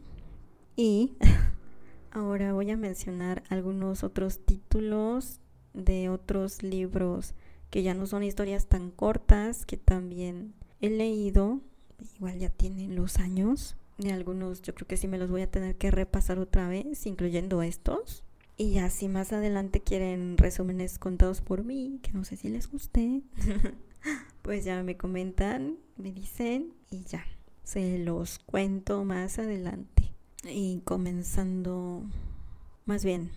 Y 0.76 1.16
Ahora 2.12 2.52
voy 2.52 2.70
a 2.70 2.76
mencionar 2.76 3.42
algunos 3.48 4.04
otros 4.04 4.38
títulos 4.38 5.40
de 5.74 6.10
otros 6.10 6.62
libros 6.62 7.34
que 7.70 7.82
ya 7.82 7.92
no 7.92 8.06
son 8.06 8.22
historias 8.22 8.68
tan 8.68 8.92
cortas, 8.92 9.66
que 9.66 9.76
también 9.76 10.54
he 10.80 10.90
leído, 10.90 11.60
igual 12.14 12.38
ya 12.38 12.50
tienen 12.50 12.94
los 12.94 13.16
años, 13.16 13.74
y 13.98 14.10
algunos 14.10 14.62
yo 14.62 14.76
creo 14.76 14.86
que 14.86 14.96
sí 14.96 15.08
me 15.08 15.18
los 15.18 15.28
voy 15.28 15.42
a 15.42 15.50
tener 15.50 15.74
que 15.74 15.90
repasar 15.90 16.38
otra 16.38 16.68
vez, 16.68 17.04
incluyendo 17.04 17.62
estos. 17.62 18.22
Y 18.56 18.72
ya 18.72 18.88
si 18.88 19.08
más 19.08 19.32
adelante 19.32 19.80
quieren 19.80 20.38
resúmenes 20.38 20.98
contados 20.98 21.42
por 21.42 21.62
mí, 21.62 22.00
que 22.02 22.12
no 22.12 22.24
sé 22.24 22.36
si 22.36 22.48
les 22.48 22.70
guste, 22.70 23.22
pues 24.42 24.64
ya 24.64 24.82
me 24.82 24.96
comentan, 24.96 25.76
me 25.96 26.10
dicen 26.12 26.72
y 26.90 27.04
ya, 27.04 27.24
se 27.64 27.98
los 27.98 28.38
cuento 28.38 29.04
más 29.04 29.38
adelante. 29.38 30.12
Y 30.44 30.80
comenzando, 30.84 32.02
más 32.86 33.04
bien, 33.04 33.30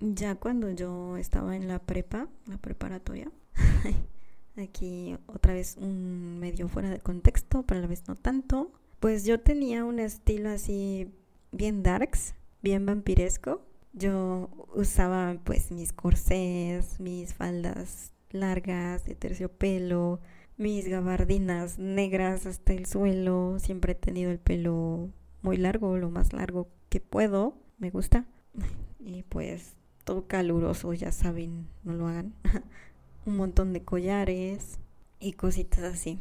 ya 0.00 0.34
cuando 0.34 0.70
yo 0.70 1.16
estaba 1.16 1.56
en 1.56 1.68
la 1.68 1.78
prepa, 1.78 2.28
la 2.46 2.58
preparatoria, 2.58 3.30
aquí 4.56 5.16
otra 5.26 5.54
vez 5.54 5.76
un 5.78 6.38
medio 6.38 6.68
fuera 6.68 6.90
de 6.90 7.00
contexto, 7.00 7.62
pero 7.62 7.78
a 7.78 7.82
la 7.82 7.88
vez 7.88 8.06
no 8.08 8.14
tanto, 8.14 8.72
pues 9.00 9.24
yo 9.24 9.40
tenía 9.40 9.84
un 9.84 10.00
estilo 10.00 10.50
así 10.50 11.10
bien 11.52 11.82
darks, 11.82 12.34
bien 12.62 12.84
vampiresco. 12.84 13.62
Yo 13.96 14.50
usaba 14.74 15.36
pues 15.42 15.72
mis 15.72 15.94
corsés, 15.94 17.00
mis 17.00 17.32
faldas 17.32 18.12
largas 18.30 19.06
de 19.06 19.14
terciopelo, 19.14 20.20
mis 20.58 20.86
gabardinas 20.86 21.78
negras 21.78 22.44
hasta 22.44 22.74
el 22.74 22.84
suelo. 22.84 23.58
Siempre 23.58 23.92
he 23.92 23.94
tenido 23.94 24.30
el 24.30 24.38
pelo 24.38 25.08
muy 25.40 25.56
largo, 25.56 25.96
lo 25.96 26.10
más 26.10 26.34
largo 26.34 26.68
que 26.90 27.00
puedo. 27.00 27.56
Me 27.78 27.90
gusta. 27.90 28.26
Y 29.08 29.22
pues 29.22 29.76
todo 30.04 30.26
caluroso, 30.26 30.92
ya 30.92 31.12
saben, 31.12 31.68
no 31.84 31.92
lo 31.92 32.08
hagan. 32.08 32.34
Un 33.24 33.36
montón 33.36 33.72
de 33.72 33.84
collares 33.84 34.80
y 35.20 35.34
cositas 35.34 35.84
así. 35.84 36.18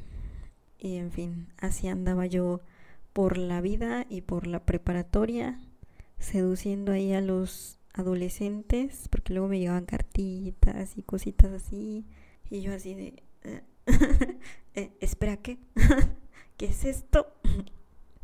Y 0.77 0.97
en 0.97 1.11
fin, 1.11 1.47
así 1.57 1.87
andaba 1.87 2.27
yo 2.27 2.61
por 3.11 3.37
la 3.37 3.59
vida 3.59 4.05
y 4.07 4.21
por 4.21 4.45
la 4.45 4.65
preparatoria, 4.65 5.59
seduciendo 6.19 6.91
ahí 6.91 7.13
a 7.13 7.21
los 7.21 7.79
adolescentes, 7.93 9.07
porque 9.09 9.33
luego 9.33 9.47
me 9.47 9.59
llegaban 9.59 9.85
cartitas 9.85 10.97
y 10.97 11.03
cositas 11.03 11.51
así, 11.51 12.05
y 12.49 12.61
yo 12.61 12.73
así 12.73 12.93
de, 12.93 13.23
eh, 14.75 14.91
espera, 14.99 15.37
¿qué? 15.37 15.59
¿Qué 16.57 16.65
es 16.67 16.85
esto? 16.85 17.27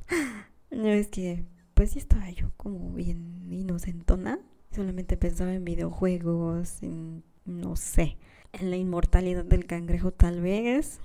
no 0.71 0.87
es 0.87 1.07
que, 1.07 1.45
pues 1.73 1.91
sí 1.91 1.99
estaba 1.99 2.29
yo 2.29 2.51
como 2.57 2.91
bien 2.93 3.51
inocentona, 3.51 4.39
solamente 4.71 5.17
pensaba 5.17 5.53
en 5.53 5.65
videojuegos, 5.65 6.81
en, 6.83 7.23
no 7.45 7.75
sé, 7.75 8.17
en 8.53 8.69
la 8.69 8.77
inmortalidad 8.77 9.45
del 9.45 9.65
cangrejo 9.65 10.11
tal 10.11 10.41
vez, 10.41 10.99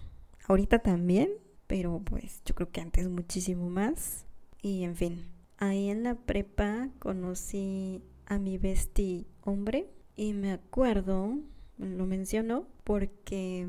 ahorita 0.49 0.81
también, 0.81 1.31
pero 1.67 2.01
pues 2.01 2.43
yo 2.45 2.55
creo 2.55 2.71
que 2.71 2.81
antes 2.81 3.09
muchísimo 3.09 3.69
más. 3.71 4.25
Y 4.63 4.85
en 4.85 4.97
fin, 4.97 5.25
ahí 5.59 5.89
en 5.89 6.03
la 6.03 6.15
prepa 6.15 6.91
conocí 6.99 8.03
a 8.27 8.39
mi 8.39 8.59
bestie 8.59 9.27
hombre 9.43 9.89
y 10.17 10.33
me 10.33 10.53
acuerdo, 10.53 11.39
lo 11.79 12.07
menciono 12.07 12.67
porque 12.85 13.69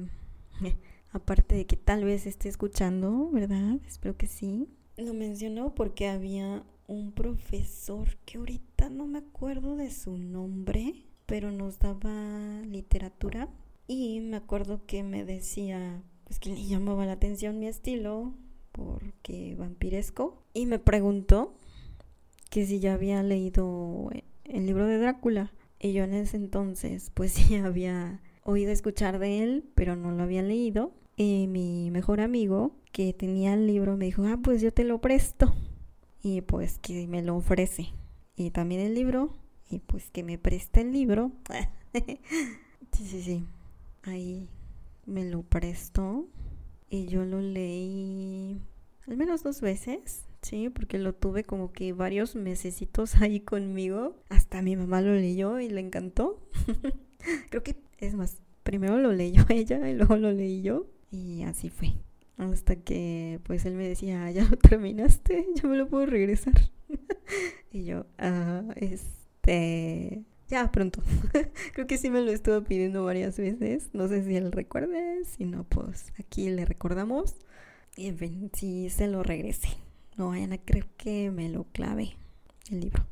aparte 1.11 1.55
de 1.55 1.65
que 1.65 1.75
tal 1.75 2.03
vez 2.03 2.25
esté 2.25 2.49
escuchando, 2.49 3.29
¿verdad? 3.31 3.79
Espero 3.85 4.17
que 4.17 4.27
sí. 4.27 4.67
Lo 4.97 5.13
mencionó 5.13 5.75
porque 5.75 6.07
había 6.07 6.63
un 6.87 7.11
profesor 7.11 8.17
que 8.25 8.37
ahorita 8.37 8.89
no 8.89 9.05
me 9.05 9.19
acuerdo 9.19 9.75
de 9.75 9.91
su 9.91 10.17
nombre, 10.17 11.05
pero 11.25 11.51
nos 11.51 11.79
daba 11.79 12.61
literatura 12.65 13.49
y 13.87 14.21
me 14.21 14.37
acuerdo 14.37 14.85
que 14.85 15.03
me 15.03 15.25
decía, 15.25 16.01
pues 16.23 16.39
que 16.39 16.49
le 16.49 16.65
llamaba 16.65 17.05
la 17.05 17.13
atención 17.13 17.59
mi 17.59 17.67
estilo, 17.67 18.33
porque 18.71 19.55
vampiresco, 19.55 20.43
y 20.53 20.65
me 20.65 20.79
preguntó 20.79 21.57
que 22.49 22.65
si 22.65 22.79
ya 22.79 22.93
había 22.93 23.23
leído 23.23 24.09
el 24.45 24.65
libro 24.65 24.85
de 24.85 24.97
Drácula. 24.97 25.53
Y 25.79 25.93
yo 25.93 26.03
en 26.03 26.13
ese 26.13 26.37
entonces, 26.37 27.11
pues 27.13 27.31
sí 27.33 27.55
había 27.55 28.21
oído 28.43 28.71
escuchar 28.71 29.19
de 29.19 29.43
él, 29.43 29.69
pero 29.75 29.95
no 29.95 30.11
lo 30.11 30.23
había 30.23 30.41
leído. 30.41 30.93
Y 31.15 31.47
mi 31.47 31.89
mejor 31.91 32.21
amigo, 32.21 32.75
que 32.91 33.13
tenía 33.13 33.53
el 33.53 33.67
libro, 33.67 33.97
me 33.97 34.05
dijo, 34.05 34.23
ah, 34.25 34.39
pues 34.41 34.61
yo 34.61 34.71
te 34.71 34.83
lo 34.83 35.01
presto. 35.01 35.53
Y 36.21 36.41
pues 36.41 36.79
que 36.79 37.07
me 37.07 37.21
lo 37.21 37.35
ofrece. 37.35 37.87
Y 38.35 38.51
también 38.51 38.81
el 38.81 38.93
libro, 38.93 39.33
y 39.69 39.79
pues 39.79 40.11
que 40.11 40.23
me 40.23 40.37
preste 40.37 40.81
el 40.81 40.91
libro. 40.91 41.31
sí, 41.93 43.03
sí, 43.05 43.21
sí. 43.21 43.43
Ahí 44.03 44.47
me 45.05 45.25
lo 45.25 45.41
prestó 45.43 46.27
y 46.89 47.07
yo 47.07 47.25
lo 47.25 47.41
leí 47.41 48.61
al 49.07 49.17
menos 49.17 49.41
dos 49.41 49.61
veces, 49.61 50.26
sí, 50.41 50.69
porque 50.69 50.97
lo 50.97 51.13
tuve 51.13 51.43
como 51.43 51.71
que 51.71 51.93
varios 51.93 52.35
mesecitos 52.35 53.15
ahí 53.21 53.39
conmigo. 53.39 54.15
Hasta 54.29 54.61
mi 54.61 54.75
mamá 54.75 55.01
lo 55.01 55.13
leyó 55.13 55.59
y 55.59 55.69
le 55.69 55.81
encantó. 55.81 56.41
Creo 57.49 57.63
que 57.63 57.77
es 57.99 58.15
más, 58.15 58.41
primero 58.63 58.97
lo 58.97 59.11
leyó 59.13 59.45
ella 59.49 59.89
y 59.89 59.95
luego 59.95 60.17
lo 60.17 60.31
leí 60.31 60.61
yo 60.61 60.87
y 61.11 61.43
así 61.43 61.69
fue. 61.69 61.93
Hasta 62.37 62.75
que 62.75 63.39
pues 63.43 63.65
él 63.65 63.73
me 63.73 63.87
decía, 63.87 64.29
ya 64.31 64.43
lo 64.43 64.57
terminaste, 64.57 65.47
ya 65.55 65.67
me 65.67 65.77
lo 65.77 65.87
puedo 65.87 66.05
regresar. 66.05 66.53
y 67.71 67.85
yo, 67.85 68.05
ah, 68.19 68.63
este, 68.75 70.23
ya, 70.47 70.71
pronto. 70.71 71.01
Creo 71.73 71.87
que 71.87 71.97
sí 71.97 72.09
me 72.09 72.21
lo 72.21 72.31
estuvo 72.31 72.63
pidiendo 72.63 73.03
varias 73.03 73.37
veces. 73.37 73.89
No 73.93 74.07
sé 74.07 74.23
si 74.23 74.35
él 74.35 74.51
recuerde. 74.51 75.25
Si 75.25 75.45
no, 75.45 75.65
pues 75.65 76.13
aquí 76.19 76.49
le 76.49 76.65
recordamos. 76.65 77.35
Y 77.97 78.07
en 78.07 78.17
fin, 78.17 78.51
si 78.53 78.89
se 78.89 79.07
lo 79.07 79.23
regrese. 79.23 79.69
No 80.17 80.29
vayan 80.29 80.51
a 80.53 80.57
creer 80.57 80.87
que 80.97 81.31
me 81.31 81.47
lo 81.47 81.63
clave 81.65 82.17
el 82.69 82.81
libro. 82.81 83.05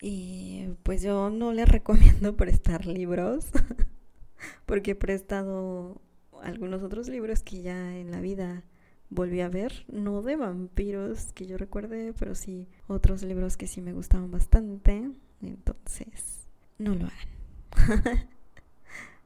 Y 0.00 0.68
pues 0.84 1.02
yo 1.02 1.30
no 1.30 1.52
le 1.52 1.64
recomiendo 1.66 2.36
prestar 2.36 2.86
libros. 2.86 3.46
porque 4.66 4.92
he 4.92 4.94
prestado 4.94 6.00
algunos 6.42 6.82
otros 6.82 7.08
libros 7.08 7.42
que 7.42 7.62
ya 7.62 7.96
en 7.96 8.10
la 8.10 8.20
vida 8.20 8.64
volví 9.10 9.40
a 9.40 9.48
ver. 9.48 9.84
No 9.88 10.22
de 10.22 10.36
vampiros 10.36 11.32
que 11.32 11.46
yo 11.46 11.56
recuerde, 11.56 12.12
pero 12.18 12.34
sí 12.34 12.68
otros 12.86 13.22
libros 13.22 13.56
que 13.56 13.66
sí 13.66 13.80
me 13.80 13.92
gustaban 13.92 14.30
bastante. 14.30 15.10
Entonces, 15.42 16.46
no 16.78 16.94
lo 16.94 17.06
hagan. 17.06 18.28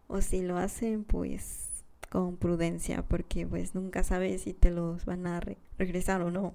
o 0.07 0.21
si 0.21 0.43
lo 0.43 0.59
hacen, 0.59 1.05
pues 1.05 1.71
con 2.11 2.37
prudencia, 2.37 3.03
porque 3.03 3.47
pues 3.47 3.75
nunca 3.75 4.05
sabes 4.05 4.43
si 4.43 4.53
te 4.53 4.71
los 4.71 5.07
van 5.07 5.27
a 5.27 5.41
regresar 5.83 6.23
o 6.23 6.31
no. 6.31 6.55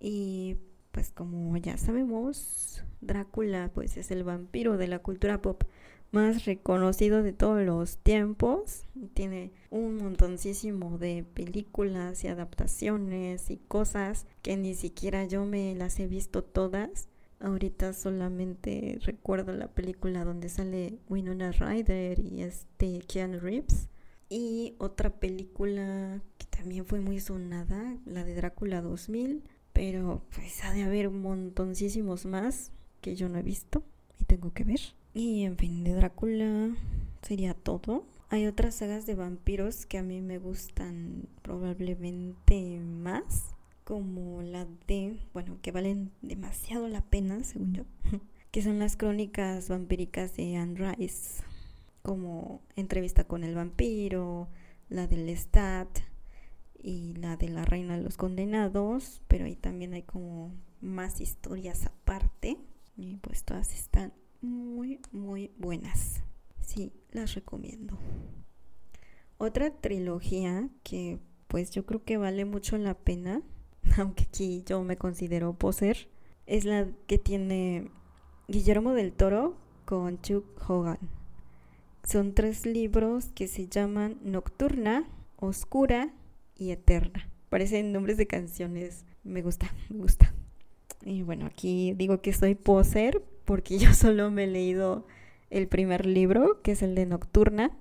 Y 0.00 0.56
pues 0.90 1.10
como 1.10 1.56
ya 1.56 1.76
sabemos, 1.76 2.82
Drácula 3.00 3.70
pues 3.72 3.96
es 3.96 4.10
el 4.10 4.24
vampiro 4.24 4.76
de 4.76 4.88
la 4.88 4.98
cultura 4.98 5.40
pop 5.40 5.62
más 6.12 6.44
reconocido 6.44 7.22
de 7.22 7.32
todos 7.32 7.62
los 7.64 7.98
tiempos. 7.98 8.84
Tiene 9.14 9.52
un 9.70 9.96
montoncísimo 9.96 10.98
de 10.98 11.24
películas 11.34 12.24
y 12.24 12.28
adaptaciones 12.28 13.50
y 13.50 13.58
cosas 13.58 14.26
que 14.42 14.56
ni 14.56 14.74
siquiera 14.74 15.24
yo 15.26 15.44
me 15.44 15.74
las 15.74 16.00
he 16.00 16.06
visto 16.06 16.42
todas. 16.42 17.08
Ahorita 17.38 17.92
solamente 17.92 18.98
recuerdo 19.02 19.52
la 19.52 19.68
película 19.68 20.24
donde 20.24 20.48
sale 20.48 20.98
Winona 21.08 21.52
Ryder 21.52 22.18
y 22.18 22.42
este 22.42 23.00
Keanu 23.00 23.38
Reeves. 23.38 23.88
Y 24.28 24.74
otra 24.78 25.10
película 25.10 26.22
que 26.38 26.46
también 26.46 26.84
fue 26.84 27.00
muy 27.00 27.20
sonada, 27.20 27.96
la 28.04 28.24
de 28.24 28.34
Drácula 28.34 28.82
2000. 28.82 29.44
Pero 29.72 30.22
pues 30.34 30.64
ha 30.64 30.72
de 30.72 30.82
haber 30.82 31.08
un 31.08 31.20
montoncísimos 31.20 32.24
más 32.24 32.72
que 33.00 33.14
yo 33.14 33.28
no 33.28 33.38
he 33.38 33.42
visto 33.42 33.82
y 34.18 34.24
tengo 34.24 34.52
que 34.52 34.64
ver. 34.64 34.80
Y 35.12 35.44
en 35.44 35.56
fin, 35.56 35.84
de 35.84 35.94
Drácula 35.94 36.74
sería 37.22 37.54
todo. 37.54 38.06
Hay 38.28 38.46
otras 38.46 38.74
sagas 38.76 39.06
de 39.06 39.14
vampiros 39.14 39.86
que 39.86 39.98
a 39.98 40.02
mí 40.02 40.20
me 40.20 40.38
gustan 40.38 41.28
probablemente 41.42 42.80
más 42.80 43.54
como 43.84 44.42
la 44.42 44.66
de, 44.88 45.16
bueno, 45.32 45.58
que 45.62 45.70
valen 45.70 46.10
demasiado 46.20 46.88
la 46.88 47.02
pena, 47.02 47.44
según 47.44 47.72
yo, 47.72 47.84
que 48.50 48.62
son 48.62 48.80
las 48.80 48.96
crónicas 48.96 49.68
vampíricas 49.68 50.36
de 50.36 50.56
Anne 50.56 50.96
Rice, 50.96 51.44
como 52.06 52.62
Entrevista 52.76 53.24
con 53.24 53.42
el 53.42 53.56
vampiro, 53.56 54.48
la 54.88 55.08
del 55.08 55.26
Lestat 55.26 55.88
y 56.80 57.14
la 57.14 57.36
de 57.36 57.48
la 57.48 57.64
Reina 57.64 57.96
de 57.96 58.04
los 58.04 58.16
Condenados, 58.16 59.22
pero 59.26 59.46
ahí 59.46 59.56
también 59.56 59.92
hay 59.92 60.04
como 60.04 60.54
más 60.80 61.20
historias 61.20 61.84
aparte 61.84 62.58
y 62.96 63.16
pues 63.16 63.42
todas 63.42 63.74
están 63.74 64.12
muy, 64.40 65.00
muy 65.10 65.50
buenas. 65.58 66.22
Sí, 66.60 66.92
las 67.10 67.34
recomiendo. 67.34 67.98
Otra 69.36 69.72
trilogía 69.72 70.68
que 70.84 71.18
pues 71.48 71.72
yo 71.72 71.86
creo 71.86 72.04
que 72.04 72.18
vale 72.18 72.44
mucho 72.44 72.78
la 72.78 72.94
pena 72.94 73.42
aunque 73.98 74.22
aquí 74.22 74.62
yo 74.64 74.80
me 74.84 74.96
considero 74.96 75.54
poser, 75.54 76.08
es 76.46 76.66
la 76.66 76.86
que 77.08 77.18
tiene 77.18 77.90
Guillermo 78.46 78.92
del 78.92 79.12
Toro 79.12 79.56
con 79.84 80.22
Chuck 80.22 80.46
Hogan. 80.70 81.25
Son 82.06 82.34
tres 82.34 82.66
libros 82.66 83.30
que 83.34 83.48
se 83.48 83.66
llaman 83.66 84.16
Nocturna, 84.22 85.08
Oscura 85.34 86.14
y 86.56 86.70
Eterna. 86.70 87.28
Parecen 87.48 87.90
nombres 87.90 88.16
de 88.16 88.28
canciones. 88.28 89.04
Me 89.24 89.42
gusta, 89.42 89.74
me 89.90 89.98
gusta. 89.98 90.32
Y 91.04 91.22
bueno, 91.22 91.46
aquí 91.46 91.94
digo 91.96 92.22
que 92.22 92.32
soy 92.32 92.54
poser 92.54 93.24
porque 93.44 93.78
yo 93.78 93.92
solo 93.94 94.30
me 94.30 94.44
he 94.44 94.46
leído 94.46 95.04
el 95.50 95.66
primer 95.66 96.06
libro, 96.06 96.62
que 96.62 96.72
es 96.72 96.82
el 96.82 96.94
de 96.94 97.06
Nocturna, 97.06 97.76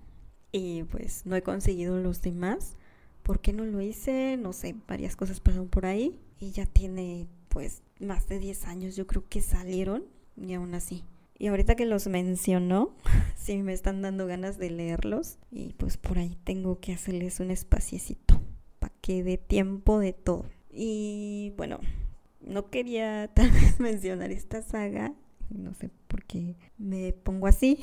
y 0.51 0.83
pues 0.85 1.27
no 1.27 1.35
he 1.35 1.43
conseguido 1.43 1.99
los 1.99 2.23
demás. 2.23 2.77
¿Por 3.21 3.41
qué 3.41 3.53
no 3.53 3.63
lo 3.63 3.79
hice? 3.79 4.38
No 4.38 4.53
sé, 4.53 4.75
varias 4.88 5.15
cosas 5.15 5.39
pasaron 5.39 5.67
por 5.67 5.85
ahí 5.85 6.19
y 6.39 6.49
ya 6.49 6.65
tiene 6.65 7.27
pues 7.49 7.83
más 7.99 8.27
de 8.27 8.39
10 8.39 8.65
años 8.65 8.95
yo 8.95 9.05
creo 9.05 9.23
que 9.29 9.41
salieron 9.41 10.03
y 10.35 10.55
aún 10.55 10.73
así. 10.73 11.03
Y 11.38 11.48
ahorita 11.48 11.76
que 11.76 11.86
los 11.86 12.08
mencionó, 12.08 12.95
sí 13.36 13.62
me 13.62 13.74
están 13.74 14.02
dando 14.02 14.28
ganas 14.28 14.58
de 14.58 14.69
leerlos 14.69 15.38
y 15.52 15.74
pues 15.74 15.98
por 15.98 16.17
ahí 16.17 16.38
tengo 16.43 16.80
que 16.80 16.93
hacerles 16.93 17.39
un 17.39 17.52
espaciecito 17.52 18.41
para 18.80 18.93
que 19.02 19.24
dé 19.24 19.38
tiempo 19.38 20.00
de 20.00 20.13
todo. 20.13 20.45
Y 20.71 21.54
bueno, 21.58 21.80
no 22.41 22.69
quería 22.69 23.28
tal 23.34 23.52
vez 23.52 23.80
mencionar 23.80 24.32
esta 24.32 24.62
saga, 24.62 25.13
no 25.50 25.74
sé 25.74 25.89
por 26.08 26.24
qué 26.24 26.56
me 26.78 27.13
pongo 27.13 27.48
así. 27.48 27.80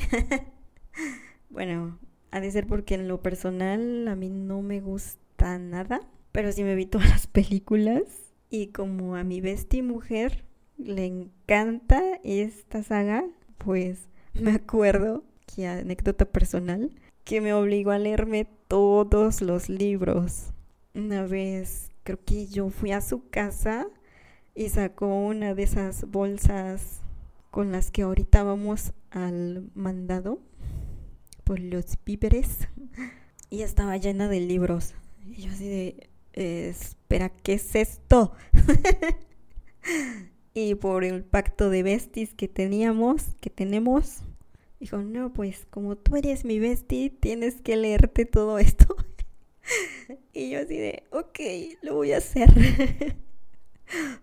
bueno, 1.51 1.99
ha 2.31 2.41
de 2.41 2.51
ser 2.51 2.67
porque 2.67 2.95
en 2.95 3.09
lo 3.09 3.23
personal 3.23 4.09
a 4.09 4.17
mí 4.17 4.31
no 4.31 4.63
me 4.63 4.81
gusta 4.81 5.59
nada, 5.59 6.01
pero 6.33 6.53
sí 6.53 6.65
me 6.65 6.75
vi 6.75 6.87
todas 6.87 7.09
las 7.09 7.27
películas 7.27 8.03
y 8.49 8.69
como 8.69 9.17
a 9.17 9.25
mi 9.25 9.41
bestia 9.41 9.83
mujer 9.83 10.45
le 10.79 11.07
encanta 11.07 12.03
esta 12.25 12.83
saga, 12.83 13.25
pues 13.65 14.09
me 14.35 14.53
acuerdo 14.53 15.25
que 15.47 15.67
anécdota 15.67 16.25
personal 16.25 16.91
que 17.25 17.41
me 17.41 17.53
obligó 17.53 17.91
a 17.93 17.99
leerme 17.99 18.47
todos 18.69 19.43
los 19.43 19.69
libros. 19.69 20.53
Una 20.95 21.25
vez 21.25 21.91
creo 22.03 22.19
que 22.25 22.47
yo 22.47 22.71
fui 22.71 22.93
a 22.93 23.01
su 23.01 23.29
casa 23.29 23.87
y 24.55 24.69
sacó 24.69 25.07
una 25.07 25.55
de 25.55 25.63
esas 25.63 26.11
bolsas 26.11 27.01
con 27.51 27.71
las 27.71 27.91
que 27.91 28.03
ahorita 28.03 28.43
vamos 28.43 28.93
al 29.11 29.71
mandado 29.75 30.41
por 31.45 31.61
los 31.61 31.97
víveres 32.05 32.69
y 33.51 33.63
estaba 33.63 33.97
llena 33.97 34.29
de 34.29 34.41
libros. 34.41 34.95
Y 35.25 35.43
yo 35.43 35.53
así 35.53 35.69
de, 35.69 36.11
espera, 36.33 37.29
¿qué 37.29 37.55
es 37.55 37.75
esto? 37.75 38.33
y 40.55 40.75
por 40.75 41.05
el 41.05 41.25
pacto 41.25 41.71
de 41.71 41.83
besties 41.83 42.35
que 42.35 42.49
teníamos, 42.49 43.35
que 43.41 43.51
tenemos, 43.51 44.23
dijo, 44.81 44.99
no, 44.99 45.33
pues 45.33 45.67
como 45.71 45.97
tú 45.97 46.17
eres 46.17 46.45
mi 46.45 46.59
bestie, 46.59 47.11
tienes 47.11 47.61
que 47.61 47.77
leerte 47.77 48.27
todo 48.27 48.59
esto. 48.59 48.97
y 50.33 50.51
yo 50.51 50.61
así 50.61 50.77
de, 50.77 51.05
ok, 51.11 51.39
lo 51.83 51.95
voy 51.95 52.13
a 52.13 52.19
hacer. 52.19 52.51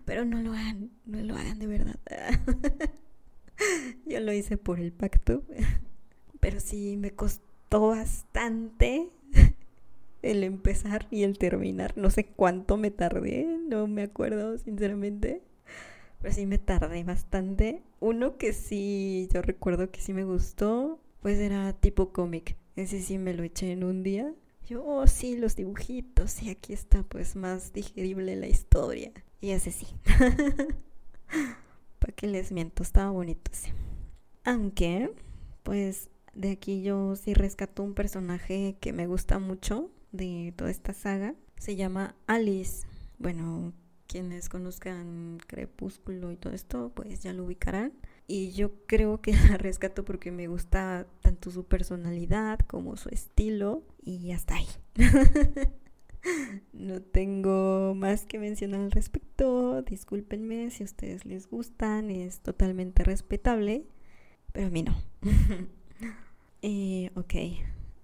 Pero 0.04 0.24
no 0.24 0.42
lo 0.42 0.52
hagan, 0.52 0.90
no 1.06 1.20
lo 1.20 1.36
hagan 1.36 1.58
de 1.58 1.66
verdad. 1.66 1.98
Yo 4.06 4.20
lo 4.20 4.32
hice 4.32 4.56
por 4.56 4.80
el 4.80 4.92
pacto. 4.92 5.42
Pero 6.40 6.60
sí 6.60 6.96
me 6.96 7.12
costó 7.12 7.88
bastante 7.88 9.10
el 10.22 10.44
empezar 10.44 11.06
y 11.10 11.22
el 11.22 11.38
terminar. 11.38 11.96
No 11.96 12.10
sé 12.10 12.24
cuánto 12.24 12.76
me 12.76 12.90
tardé, 12.90 13.46
no 13.68 13.86
me 13.86 14.02
acuerdo 14.02 14.58
sinceramente. 14.58 15.42
Pero 16.20 16.34
sí 16.34 16.46
me 16.46 16.58
tardé 16.58 17.02
bastante. 17.04 17.82
Uno 17.98 18.36
que 18.36 18.52
sí, 18.52 19.28
yo 19.32 19.42
recuerdo 19.42 19.90
que 19.90 20.00
sí 20.00 20.12
me 20.12 20.24
gustó, 20.24 21.00
pues 21.20 21.38
era 21.38 21.72
tipo 21.72 22.12
cómic. 22.12 22.56
Ese 22.76 23.00
sí 23.00 23.18
me 23.18 23.34
lo 23.34 23.42
eché 23.42 23.72
en 23.72 23.84
un 23.84 24.02
día. 24.02 24.32
Yo, 24.66 24.84
oh 24.84 25.06
sí, 25.06 25.36
los 25.36 25.56
dibujitos. 25.56 26.42
Y 26.42 26.50
aquí 26.50 26.72
está 26.72 27.02
pues 27.02 27.36
más 27.36 27.72
digerible 27.72 28.36
la 28.36 28.48
historia. 28.48 29.12
Y 29.40 29.50
ese 29.50 29.72
sí. 29.72 29.86
¿Para 31.98 32.12
qué 32.14 32.26
les 32.26 32.52
miento? 32.52 32.82
Estaba 32.82 33.10
bonito 33.10 33.50
ese. 33.52 33.72
Aunque, 34.44 35.12
pues 35.62 36.10
de 36.34 36.50
aquí 36.52 36.82
yo 36.82 37.16
sí 37.16 37.34
rescato 37.34 37.82
un 37.82 37.94
personaje 37.94 38.76
que 38.80 38.92
me 38.92 39.06
gusta 39.06 39.38
mucho 39.38 39.90
de 40.12 40.52
toda 40.56 40.70
esta 40.70 40.92
saga. 40.92 41.34
Se 41.58 41.76
llama 41.76 42.14
Alice. 42.26 42.86
Bueno, 43.18 43.72
quienes 44.10 44.48
conozcan 44.48 45.38
Crepúsculo 45.46 46.32
y 46.32 46.36
todo 46.36 46.52
esto, 46.52 46.90
pues 46.96 47.22
ya 47.22 47.32
lo 47.32 47.44
ubicarán. 47.44 47.92
Y 48.26 48.50
yo 48.50 48.72
creo 48.86 49.20
que 49.22 49.32
la 49.48 49.56
rescato 49.56 50.04
porque 50.04 50.32
me 50.32 50.48
gusta 50.48 51.06
tanto 51.22 51.52
su 51.52 51.64
personalidad 51.64 52.58
como 52.60 52.96
su 52.96 53.08
estilo. 53.10 53.84
Y 54.02 54.32
hasta 54.32 54.56
ahí. 54.56 54.66
no 56.72 57.00
tengo 57.00 57.94
más 57.94 58.26
que 58.26 58.40
mencionar 58.40 58.80
al 58.80 58.90
respecto. 58.90 59.82
Discúlpenme 59.82 60.70
si 60.70 60.82
a 60.82 60.86
ustedes 60.86 61.24
les 61.24 61.48
gustan, 61.48 62.10
es 62.10 62.40
totalmente 62.40 63.04
respetable, 63.04 63.84
pero 64.52 64.66
a 64.66 64.70
mí 64.70 64.82
no. 64.82 64.96
eh, 66.62 67.12
ok, 67.14 67.34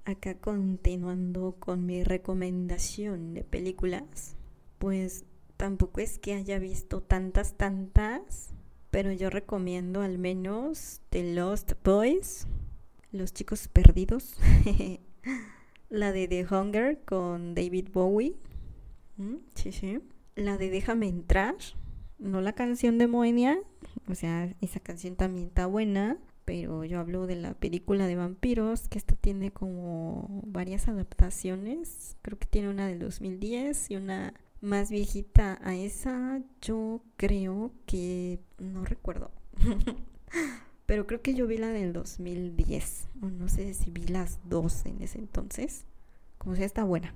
acá 0.04 0.38
continuando 0.38 1.56
con 1.58 1.84
mi 1.84 2.04
recomendación 2.04 3.34
de 3.34 3.42
películas, 3.42 4.36
pues 4.78 5.24
tampoco 5.56 6.00
es 6.00 6.18
que 6.18 6.34
haya 6.34 6.58
visto 6.58 7.02
tantas, 7.02 7.56
tantas, 7.56 8.50
pero 8.90 9.12
yo 9.12 9.30
recomiendo 9.30 10.02
al 10.02 10.18
menos 10.18 11.00
The 11.10 11.34
Lost 11.34 11.72
Boys, 11.84 12.46
Los 13.12 13.32
Chicos 13.32 13.68
Perdidos. 13.68 14.36
La 15.88 16.12
de 16.12 16.26
The 16.26 16.46
Hunger 16.50 17.00
con 17.04 17.54
David 17.54 17.88
Bowie. 17.92 18.36
Mm, 19.16 19.36
sí, 19.54 19.70
sí. 19.70 20.00
La 20.34 20.58
de 20.58 20.70
Déjame 20.70 21.08
entrar. 21.08 21.54
No 22.18 22.40
la 22.40 22.54
canción 22.54 22.98
de 22.98 23.06
Moenia. 23.06 23.58
O 24.08 24.14
sea, 24.14 24.52
esa 24.60 24.80
canción 24.80 25.14
también 25.14 25.48
está 25.48 25.66
buena. 25.66 26.18
Pero 26.44 26.84
yo 26.84 26.98
hablo 26.98 27.26
de 27.26 27.36
la 27.36 27.54
película 27.54 28.06
de 28.06 28.16
vampiros. 28.16 28.88
Que 28.88 28.98
esta 28.98 29.14
tiene 29.14 29.52
como 29.52 30.42
varias 30.46 30.88
adaptaciones. 30.88 32.16
Creo 32.22 32.38
que 32.38 32.46
tiene 32.46 32.68
una 32.68 32.88
del 32.88 32.98
2010 32.98 33.90
y 33.92 33.96
una 33.96 34.34
más 34.60 34.90
viejita 34.90 35.58
a 35.62 35.74
esa. 35.74 36.40
Yo 36.60 37.02
creo 37.16 37.72
que. 37.86 38.40
No 38.58 38.84
recuerdo. 38.84 39.30
Pero 40.86 41.06
creo 41.06 41.20
que 41.20 41.34
yo 41.34 41.46
vi 41.46 41.58
la 41.58 41.68
del 41.68 41.92
2010. 41.92 43.08
O 43.22 43.26
no 43.26 43.48
sé 43.48 43.74
si 43.74 43.90
vi 43.90 44.06
las 44.06 44.38
dos 44.48 44.86
en 44.86 45.02
ese 45.02 45.18
entonces. 45.18 45.84
Como 46.38 46.54
sea, 46.54 46.66
está 46.66 46.84
buena. 46.84 47.14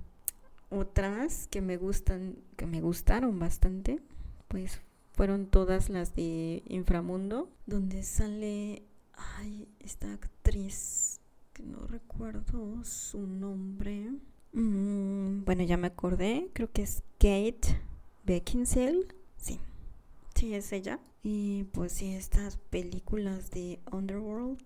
Otras 0.71 1.49
que 1.49 1.61
me 1.61 1.77
gustan, 1.77 2.37
que 2.57 2.67
me 2.67 2.81
gustaron 2.81 3.39
bastante, 3.39 4.01
pues 4.49 4.81
fueron 5.13 5.47
todas 5.47 5.91
las 5.91 6.15
de 6.15 6.63
Inframundo, 6.67 7.51
donde 7.67 8.03
sale, 8.03 8.85
ay, 9.13 9.69
esta 9.81 10.13
actriz, 10.13 11.21
que 11.53 11.65
no 11.65 11.87
recuerdo 11.87 12.85
su 12.85 13.27
nombre. 13.27 14.13
Mm, 14.53 15.45
bueno, 15.45 15.63
ya 15.63 15.77
me 15.77 15.87
acordé, 15.89 16.51
creo 16.53 16.71
que 16.73 16.83
es 16.83 17.03
Kate 17.19 17.81
Beckinsale. 18.25 19.07
Sí, 19.37 19.61
sí, 20.35 20.55
es 20.55 20.73
ella. 20.73 21.01
Y 21.23 21.65
pues 21.65 21.93
sí, 21.93 22.15
estas 22.15 22.57
películas 22.57 23.51
de 23.51 23.81
Underworld 23.93 24.61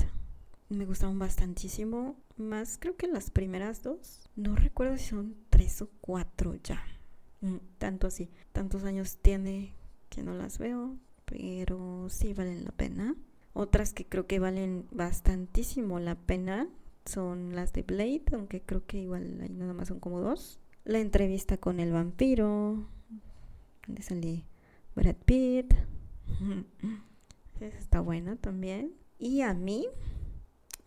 me 0.69 0.87
gustaron 0.87 1.19
bastantísimo. 1.19 2.17
Más 2.37 2.79
creo 2.79 2.97
que 2.97 3.07
las 3.09 3.31
primeras 3.31 3.83
dos. 3.83 4.29
No 4.37 4.57
recuerdo 4.57 4.97
si 4.97 5.05
son 5.05 5.37
tres 5.51 5.83
o 5.83 5.89
cuatro 6.01 6.55
ya. 6.63 6.83
Mm, 7.41 7.57
tanto 7.79 8.07
así. 8.07 8.31
Tantos 8.53 8.85
años 8.85 9.19
tiene 9.21 9.75
que 10.09 10.23
no 10.23 10.35
las 10.35 10.59
veo. 10.59 10.97
Pero 11.27 12.09
sí 12.11 12.35
valen 12.35 12.65
la 12.65 12.73
pena. 12.73 13.17
Otras 13.53 13.93
que 13.93 14.07
creo 14.07 14.27
que 14.27 14.39
valen 14.39 14.87
bastantísimo 14.91 16.01
la 16.01 16.17
pena 16.17 16.69
son 17.07 17.55
las 17.55 17.73
de 17.73 17.83
Blade, 17.83 18.25
aunque 18.33 18.63
creo 18.63 18.87
que 18.87 18.99
igual 18.99 19.41
ahí 19.43 19.55
nada 19.55 19.73
más 19.73 19.89
son 19.89 20.01
como 20.01 20.21
dos. 20.21 20.61
La 20.85 20.99
entrevista 20.99 21.57
con 21.57 21.81
el 21.81 21.93
vampiro, 21.93 22.87
donde 23.87 24.03
salí 24.03 24.45
Brad 24.95 25.17
Pitt. 25.25 25.75
Está 27.61 28.01
buena 28.01 28.37
también. 28.37 28.93
Y 29.19 29.43
a 29.43 29.55
mí, 29.55 29.87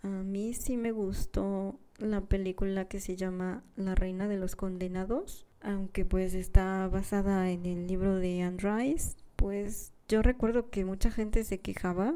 a 0.03 0.07
mí 0.07 0.53
sí 0.53 0.77
me 0.77 0.91
gustó 0.91 1.79
la 1.97 2.21
película 2.21 2.87
que 2.87 2.99
se 2.99 3.15
llama 3.15 3.63
La 3.75 3.95
Reina 3.95 4.27
de 4.27 4.37
los 4.37 4.55
Condenados, 4.55 5.47
aunque 5.61 6.05
pues 6.05 6.33
está 6.33 6.87
basada 6.87 7.49
en 7.49 7.65
el 7.65 7.87
libro 7.87 8.15
de 8.15 8.41
Anne 8.41 8.57
Rice, 8.59 9.15
pues 9.35 9.93
yo 10.07 10.21
recuerdo 10.21 10.69
que 10.69 10.85
mucha 10.85 11.09
gente 11.09 11.43
se 11.43 11.59
quejaba, 11.59 12.13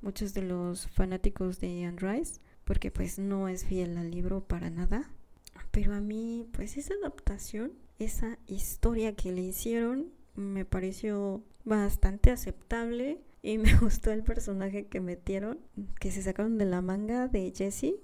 muchos 0.00 0.32
de 0.32 0.42
los 0.42 0.88
fanáticos 0.88 1.60
de 1.60 1.84
Anne 1.84 1.98
Rice, 1.98 2.40
porque 2.68 2.90
pues 2.90 3.18
no 3.18 3.48
es 3.48 3.64
fiel 3.64 3.96
al 3.96 4.10
libro 4.10 4.46
para 4.46 4.68
nada. 4.68 5.10
Pero 5.70 5.94
a 5.94 6.02
mí, 6.02 6.46
pues 6.52 6.76
esa 6.76 6.92
adaptación, 7.00 7.72
esa 7.98 8.38
historia 8.46 9.16
que 9.16 9.32
le 9.32 9.40
hicieron, 9.40 10.12
me 10.34 10.66
pareció 10.66 11.42
bastante 11.64 12.30
aceptable 12.30 13.22
Y 13.40 13.56
me 13.56 13.74
gustó 13.80 14.10
el 14.12 14.22
personaje 14.22 14.86
que 14.86 15.00
metieron, 15.00 15.58
que 15.98 16.10
se 16.10 16.22
sacaron 16.22 16.58
de 16.58 16.66
la 16.66 16.82
manga 16.82 17.26
de 17.26 17.50
Jesse 17.56 17.94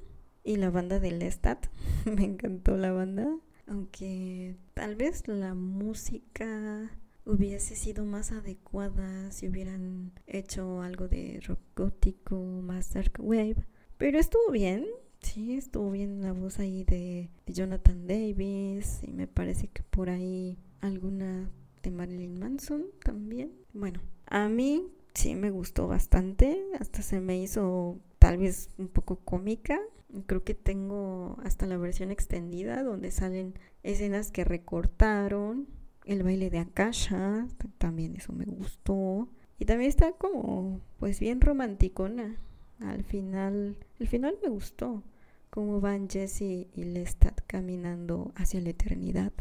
y 0.44 0.56
la 0.56 0.70
banda 0.70 0.98
de 0.98 1.10
Lestat. 1.10 1.66
me 2.06 2.24
encantó 2.24 2.78
la 2.78 2.92
banda. 2.92 3.36
Aunque 3.66 4.56
tal 4.72 4.96
vez 4.96 5.28
la 5.28 5.52
música 5.52 6.90
hubiese 7.26 7.76
sido 7.76 8.06
más 8.06 8.32
adecuada 8.32 9.30
si 9.30 9.46
hubieran 9.46 10.12
hecho 10.26 10.80
algo 10.80 11.06
de 11.06 11.42
rock 11.46 11.60
gótico, 11.76 12.36
más 12.62 12.94
dark 12.94 13.12
wave. 13.18 13.66
Pero 13.96 14.18
estuvo 14.18 14.50
bien, 14.50 14.86
sí, 15.20 15.54
estuvo 15.54 15.90
bien 15.90 16.20
la 16.22 16.32
voz 16.32 16.58
ahí 16.58 16.84
de, 16.84 17.30
Jonathan 17.46 18.06
Davis 18.06 19.00
y 19.02 19.12
me 19.12 19.28
parece 19.28 19.68
que 19.68 19.82
por 19.82 20.10
ahí 20.10 20.58
alguna 20.80 21.50
de 21.82 21.90
Marilyn 21.90 22.38
Manson 22.38 22.86
también. 23.04 23.52
Bueno, 23.72 24.00
a 24.26 24.48
mí 24.48 24.88
sí 25.14 25.34
me 25.36 25.50
gustó 25.50 25.86
bastante, 25.86 26.64
hasta 26.80 27.02
se 27.02 27.20
me 27.20 27.40
hizo 27.40 27.98
tal 28.18 28.38
vez 28.38 28.70
un 28.78 28.88
poco 28.88 29.16
cómica. 29.16 29.80
Creo 30.26 30.42
que 30.44 30.54
tengo 30.54 31.38
hasta 31.44 31.66
la 31.66 31.76
versión 31.76 32.10
extendida 32.10 32.82
donde 32.82 33.10
salen 33.10 33.54
escenas 33.82 34.30
que 34.30 34.44
recortaron. 34.44 35.68
El 36.04 36.22
baile 36.22 36.50
de 36.50 36.58
Akasha, 36.58 37.46
también 37.78 38.16
eso 38.16 38.32
me 38.32 38.44
gustó. 38.44 39.28
Y 39.58 39.64
también 39.64 39.88
está 39.88 40.12
como, 40.12 40.80
pues 40.98 41.20
bien 41.20 41.40
romanticona. 41.40 42.36
Al 42.80 43.04
final, 43.04 43.76
el 43.98 44.08
final 44.08 44.36
me 44.42 44.48
gustó. 44.48 45.02
Cómo 45.50 45.80
van 45.80 46.08
Jesse 46.08 46.66
y 46.74 46.84
Lestat 46.84 47.40
caminando 47.46 48.32
hacia 48.34 48.60
la 48.60 48.70
eternidad. 48.70 49.32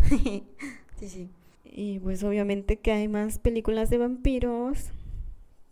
sí, 0.08 0.44
sí. 0.98 1.30
Y 1.64 1.98
pues 2.00 2.22
obviamente 2.22 2.78
que 2.78 2.92
hay 2.92 3.08
más 3.08 3.38
películas 3.38 3.88
de 3.90 3.98
vampiros 3.98 4.92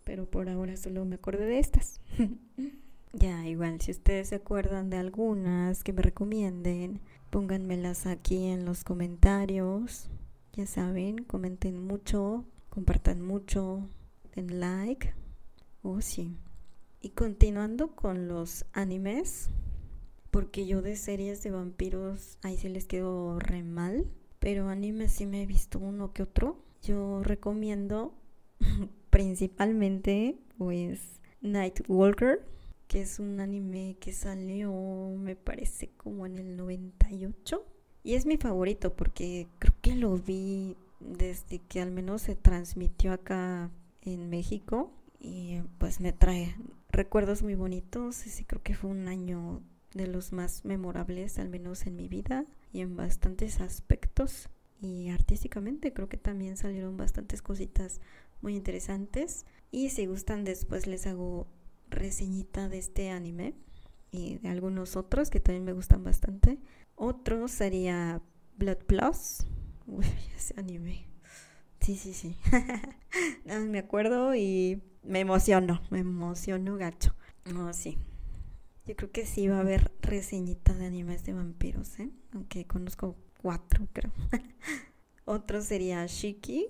pero 0.05 0.27
por 0.27 0.49
ahora 0.49 0.77
solo 0.77 1.05
me 1.05 1.17
acordé 1.17 1.47
de 1.47 1.59
estas. 1.59 2.01
ya, 3.13 3.47
igual, 3.47 3.81
si 3.81 3.93
ustedes 3.93 4.29
se 4.29 4.37
acuerdan 4.37 4.91
de 4.91 4.97
algunas 4.97 5.85
que 5.85 5.93
me 5.93 6.03
recomienden, 6.03 7.01
pónganmelas 7.31 8.07
aquí 8.07 8.47
en 8.47 8.65
los 8.65 8.85
comentarios. 8.85 10.09
Ya 10.55 10.67
saben, 10.67 11.25
comenten 11.25 11.83
mucho, 11.83 12.45
compartan 12.69 13.23
mucho, 13.23 13.89
den 14.35 14.61
like. 14.61 15.15
Oh, 15.83 16.01
sí. 16.01 16.37
Y 17.05 17.11
continuando 17.11 17.97
con 17.97 18.29
los 18.29 18.65
animes, 18.73 19.51
porque 20.31 20.67
yo 20.67 20.83
de 20.83 20.95
series 20.95 21.43
de 21.43 21.51
vampiros 21.51 22.39
ahí 22.43 22.57
se 22.57 22.69
les 22.69 22.87
quedó 22.87 23.41
re 23.41 23.65
mal, 23.65 24.07
pero 24.39 24.69
animes 24.69 25.11
sí 25.11 25.27
me 25.27 25.43
he 25.43 25.47
visto 25.47 25.81
uno 25.81 26.13
que 26.13 26.23
otro. 26.23 26.63
Yo 26.83 27.23
recomiendo 27.25 28.15
principalmente 29.11 30.39
pues 30.57 31.21
Nightwalker, 31.41 32.47
que 32.87 33.03
es 33.03 33.19
un 33.19 33.41
anime 33.41 33.97
que 33.99 34.13
salió 34.13 34.73
me 35.19 35.35
parece 35.35 35.91
como 35.97 36.25
en 36.25 36.39
el 36.39 36.57
98 36.57 37.67
y 38.05 38.15
es 38.15 38.27
mi 38.27 38.37
favorito 38.37 38.95
porque 38.95 39.49
creo 39.59 39.75
que 39.81 39.97
lo 39.97 40.17
vi 40.17 40.77
desde 41.01 41.59
que 41.59 41.81
al 41.81 41.91
menos 41.91 42.23
se 42.23 42.37
transmitió 42.37 43.13
acá 43.13 43.71
en 44.03 44.31
México 44.31 44.93
y 45.19 45.61
pues 45.79 46.01
me 46.01 46.13
trae 46.13 46.55
recuerdos 46.93 47.43
muy 47.43 47.55
bonitos, 47.55 48.27
y 48.27 48.45
creo 48.45 48.63
que 48.63 48.75
fue 48.75 48.91
un 48.91 49.09
año 49.09 49.63
de 49.95 50.07
los 50.07 50.33
más 50.33 50.65
memorables 50.65 51.39
al 51.39 51.49
menos 51.49 51.87
en 51.87 51.97
mi 51.97 52.09
vida 52.09 52.47
y 52.73 52.81
en 52.81 52.97
bastantes 52.97 53.61
aspectos 53.61 54.49
y 54.81 55.11
artísticamente 55.11 55.93
creo 55.93 56.09
que 56.09 56.17
también 56.17 56.57
salieron 56.57 56.97
bastantes 56.97 57.41
cositas 57.41 58.01
muy 58.41 58.57
interesantes. 58.57 59.47
Y 59.71 59.91
si 59.91 60.07
gustan 60.07 60.45
después 60.45 60.87
les 60.87 61.07
hago 61.07 61.47
reseñita 61.89 62.69
de 62.69 62.79
este 62.79 63.11
anime 63.11 63.55
y 64.11 64.39
de 64.39 64.49
algunos 64.49 64.97
otros 64.97 65.31
que 65.31 65.41
también 65.41 65.65
me 65.65 65.73
gustan 65.73 66.03
bastante. 66.03 66.59
Otro 66.97 67.47
sería 67.47 68.21
Blood 68.57 68.79
Plus. 68.87 69.47
Uy, 69.87 70.05
ese 70.37 70.59
anime. 70.59 71.07
Sí, 71.81 71.97
sí, 71.97 72.13
sí. 72.13 72.37
me 73.45 73.79
acuerdo 73.79 74.35
y 74.35 74.83
me 75.03 75.21
emociono, 75.21 75.81
me 75.91 76.01
emociono 76.01 76.77
gacho. 76.77 77.15
No, 77.53 77.73
sí. 77.73 77.99
Yo 78.87 78.97
creo 78.97 79.13
que 79.13 79.27
sí 79.27 79.49
va 79.49 79.59
a 79.59 79.61
haber 79.61 79.93
reseñita 80.01 80.75
de 80.75 80.87
animes 80.87 81.25
de 81.25 81.33
vampiros, 81.33 81.99
¿eh? 82.01 82.11
Aunque 82.33 82.67
conozco 82.67 83.17
cuatro, 83.41 83.87
creo. 83.93 84.13
Otro 85.25 85.63
sería 85.63 86.05
Shiki, 86.07 86.69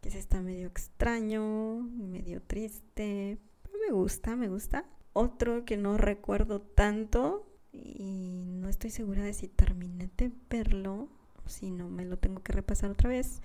que 0.00 0.08
está 0.08 0.40
medio 0.40 0.66
extraño, 0.66 1.82
medio 1.82 2.40
triste, 2.42 3.38
pero 3.62 3.78
me 3.86 3.92
gusta, 3.92 4.34
me 4.34 4.48
gusta. 4.48 4.86
Otro 5.12 5.64
que 5.64 5.76
no 5.76 5.98
recuerdo 5.98 6.60
tanto 6.60 7.46
y 7.72 8.44
no 8.46 8.68
estoy 8.68 8.90
segura 8.90 9.22
de 9.22 9.34
si 9.34 9.48
terminé 9.48 10.10
de 10.16 10.32
verlo, 10.48 11.08
si 11.46 11.70
no 11.70 11.88
me 11.90 12.04
lo 12.04 12.18
tengo 12.18 12.42
que 12.42 12.52
repasar 12.52 12.90
otra 12.90 13.10
vez, 13.10 13.42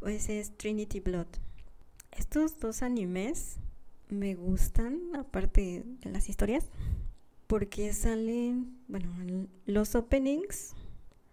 pues 0.00 0.28
es 0.28 0.56
Trinity 0.56 1.00
Blood. 1.00 1.26
Estos 2.16 2.60
dos 2.60 2.82
animes 2.82 3.56
me 4.08 4.34
gustan, 4.34 5.00
aparte 5.16 5.84
de 5.84 6.10
las 6.10 6.28
historias, 6.28 6.66
porque 7.46 7.92
salen, 7.92 8.78
bueno, 8.88 9.08
los 9.66 9.94
openings 9.94 10.74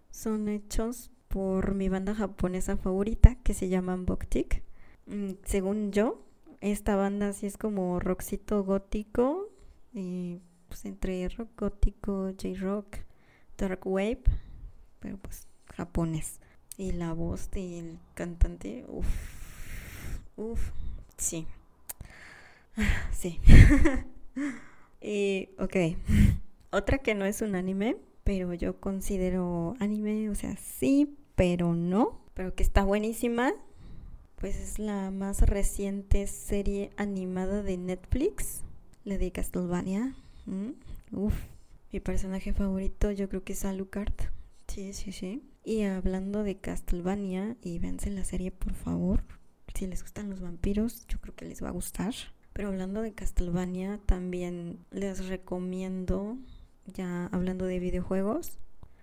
son 0.10 0.50
hechos 0.50 1.12
por 1.28 1.76
mi 1.76 1.88
banda 1.88 2.16
japonesa 2.16 2.78
favorita 2.78 3.36
que 3.44 3.54
se 3.54 3.70
llama 3.70 3.96
Boktik. 3.96 4.64
Mm, 5.06 5.32
según 5.46 5.92
yo, 5.92 6.26
esta 6.62 6.96
banda 6.96 7.32
sí 7.34 7.46
es 7.46 7.58
como 7.58 8.00
rockcito 8.00 8.64
gótico, 8.64 9.50
pues 9.92 10.86
entre 10.86 11.28
rock 11.30 11.50
gótico, 11.58 12.32
J-rock, 12.32 12.98
dark 13.58 13.86
wave, 13.86 14.24
pero 15.00 15.18
pues 15.18 15.48
japonés. 15.76 16.40
Y 16.78 16.94
la 16.94 17.14
voz 17.14 17.52
del 17.52 18.00
cantante, 18.16 18.86
uff, 18.88 19.41
uff, 20.36 20.72
sí. 21.18 21.48
Sí. 23.12 23.40
y, 25.02 25.50
ok. 25.60 25.76
Otra 26.72 27.00
que 27.00 27.16
no 27.16 27.26
es 27.26 27.42
un 27.42 27.56
anime, 27.56 27.98
pero 28.24 28.54
yo 28.54 28.80
considero 28.80 29.76
anime, 29.80 30.30
o 30.30 30.36
sea, 30.36 30.56
sí, 30.56 31.18
pero 31.36 31.76
no, 31.76 32.22
pero 32.34 32.56
que 32.56 32.64
está 32.64 32.84
buenísima. 32.84 33.54
Pues 34.38 34.56
es 34.56 34.80
la 34.80 35.12
más 35.12 35.42
reciente 35.42 36.26
serie 36.26 36.92
animada 36.98 37.62
de 37.62 37.78
Netflix, 37.78 38.62
la 39.04 39.18
de 39.20 39.32
Castlevania. 39.32 40.16
Mm, 40.48 40.72
uf, 41.12 41.36
mi 41.92 42.00
personaje 42.00 42.54
favorito 42.54 43.12
yo 43.12 43.30
creo 43.30 43.44
que 43.44 43.54
es 43.54 43.66
Alucard. 43.66 44.14
Sí, 44.68 44.94
sí, 44.94 45.12
sí. 45.12 45.44
Y 45.64 45.84
hablando 45.84 46.44
de 46.44 46.58
Castlevania, 46.58 47.56
y 47.62 47.78
véanse 47.78 48.10
la 48.10 48.24
serie 48.24 48.52
por 48.52 48.74
favor. 48.74 49.24
Si 49.76 49.88
les 49.88 50.02
gustan 50.02 50.30
los 50.30 50.42
vampiros, 50.42 51.06
yo 51.08 51.20
creo 51.20 51.36
que 51.36 51.46
les 51.46 51.64
va 51.64 51.70
a 51.70 51.72
gustar. 51.72 52.14
Pero 52.54 52.68
hablando 52.68 53.02
de 53.02 53.14
Castlevania, 53.14 54.00
también 54.06 54.80
les 54.92 55.28
recomiendo, 55.28 56.38
ya 56.86 57.28
hablando 57.28 57.66
de 57.66 57.80
videojuegos, 57.80 58.60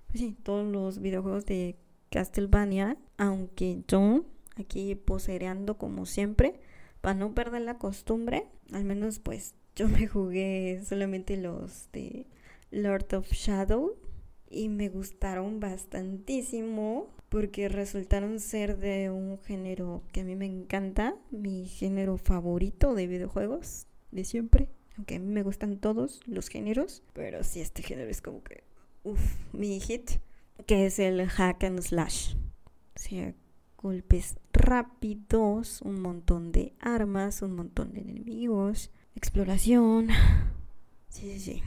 pues 0.08 0.22
todos 0.42 0.70
los 0.70 1.00
videojuegos 1.00 1.46
de 1.46 1.76
Castlevania, 2.10 2.96
aunque 3.16 3.82
yo 3.88 4.24
aquí 4.56 4.94
posereando 4.94 5.78
como 5.78 6.06
siempre, 6.06 6.60
para 7.00 7.14
no 7.14 7.34
perder 7.34 7.62
la 7.62 7.78
costumbre, 7.78 8.46
al 8.72 8.84
menos 8.84 9.18
pues 9.18 9.54
yo 9.76 9.88
me 9.88 10.06
jugué 10.06 10.82
solamente 10.84 11.36
los 11.36 11.90
de 11.92 12.26
Lord 12.70 13.14
of 13.14 13.30
Shadow 13.32 13.96
y 14.50 14.68
me 14.68 14.88
gustaron 14.88 15.60
bastantísimo 15.60 17.08
porque 17.28 17.68
resultaron 17.68 18.40
ser 18.40 18.78
de 18.78 19.10
un 19.10 19.38
género 19.38 20.02
que 20.12 20.20
a 20.20 20.24
mí 20.24 20.36
me 20.36 20.46
encanta, 20.46 21.16
mi 21.30 21.66
género 21.66 22.16
favorito 22.16 22.94
de 22.94 23.06
videojuegos 23.06 23.86
de 24.10 24.24
siempre, 24.24 24.70
aunque 24.96 25.16
a 25.16 25.18
mí 25.18 25.26
me 25.26 25.42
gustan 25.42 25.78
todos 25.78 26.20
los 26.26 26.48
géneros, 26.48 27.02
pero 27.12 27.44
sí 27.44 27.60
este 27.60 27.82
género 27.82 28.10
es 28.10 28.22
como 28.22 28.42
que, 28.42 28.64
uff, 29.04 29.20
mi 29.52 29.80
hit 29.80 30.10
que 30.66 30.86
es 30.86 30.98
el 30.98 31.26
hack 31.26 31.64
and 31.64 31.80
slash. 31.80 32.34
O 32.34 32.98
sea, 32.98 33.34
golpes 33.80 34.36
rápidos, 34.52 35.82
un 35.82 36.00
montón 36.00 36.52
de 36.52 36.74
armas, 36.80 37.42
un 37.42 37.54
montón 37.54 37.92
de 37.92 38.00
enemigos, 38.00 38.90
exploración. 39.14 40.08
Sí, 41.08 41.32
sí, 41.32 41.40
sí. 41.40 41.62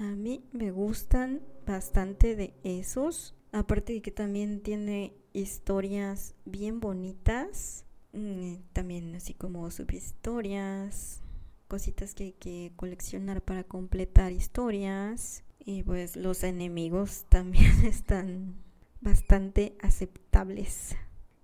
A 0.00 0.10
mí 0.16 0.44
me 0.52 0.70
gustan 0.70 1.40
bastante 1.64 2.34
de 2.36 2.54
esos. 2.64 3.35
Aparte 3.52 3.92
de 3.92 4.02
que 4.02 4.10
también 4.10 4.62
tiene 4.62 5.14
historias 5.32 6.34
bien 6.44 6.80
bonitas. 6.80 7.84
Mm, 8.12 8.56
también 8.72 9.14
así 9.14 9.34
como 9.34 9.70
subhistorias. 9.70 11.22
Cositas 11.68 12.14
que 12.14 12.24
hay 12.24 12.32
que 12.32 12.72
coleccionar 12.76 13.42
para 13.42 13.64
completar 13.64 14.32
historias. 14.32 15.44
Y 15.58 15.82
pues 15.82 16.16
los 16.16 16.42
enemigos 16.44 17.26
también 17.28 17.84
están 17.84 18.56
bastante 19.00 19.76
aceptables 19.80 20.96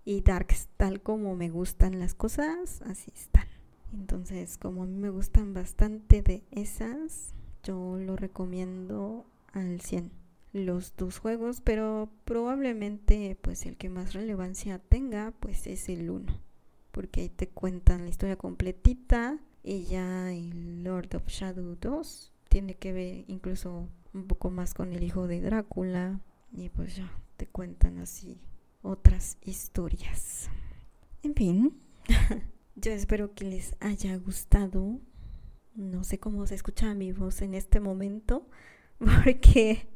y 0.04 0.20
darks, 0.22 0.68
tal 0.76 1.00
como 1.00 1.36
me 1.36 1.50
gustan 1.50 2.00
las 2.00 2.14
cosas, 2.14 2.82
así 2.82 3.12
están. 3.14 3.46
Entonces, 3.92 4.58
como 4.58 4.82
a 4.82 4.86
mí 4.86 4.96
me 4.96 5.10
gustan 5.10 5.54
bastante 5.54 6.22
de 6.22 6.44
esas, 6.50 7.34
yo 7.62 7.98
lo 7.98 8.16
recomiendo 8.16 9.26
al 9.52 9.80
100 9.80 10.21
los 10.52 10.94
dos 10.96 11.18
juegos, 11.18 11.60
pero 11.60 12.10
probablemente 12.24 13.36
pues 13.40 13.66
el 13.66 13.76
que 13.76 13.88
más 13.88 14.12
relevancia 14.12 14.78
tenga 14.78 15.32
pues 15.40 15.66
es 15.66 15.88
el 15.88 16.10
1, 16.10 16.32
porque 16.90 17.22
ahí 17.22 17.28
te 17.28 17.48
cuentan 17.48 18.04
la 18.04 18.10
historia 18.10 18.36
completita 18.36 19.38
y 19.62 19.84
ya 19.84 20.32
el 20.32 20.84
Lord 20.84 21.14
of 21.14 21.26
Shadow 21.26 21.76
2 21.80 22.32
tiene 22.48 22.74
que 22.74 22.92
ver 22.92 23.24
incluso 23.28 23.88
un 24.12 24.26
poco 24.26 24.50
más 24.50 24.74
con 24.74 24.92
el 24.92 25.02
hijo 25.02 25.26
de 25.26 25.40
Drácula 25.40 26.20
y 26.52 26.68
pues 26.68 26.96
ya 26.96 27.10
te 27.36 27.46
cuentan 27.46 27.98
así 27.98 28.40
otras 28.82 29.38
historias. 29.42 30.50
En 31.22 31.34
fin, 31.34 31.80
yo 32.76 32.92
espero 32.92 33.34
que 33.34 33.44
les 33.44 33.74
haya 33.80 34.16
gustado. 34.16 35.00
No 35.74 36.04
sé 36.04 36.18
cómo 36.18 36.46
se 36.46 36.56
escucha 36.56 36.94
mi 36.94 37.12
voz 37.12 37.40
en 37.40 37.54
este 37.54 37.80
momento 37.80 38.48
porque 38.98 39.88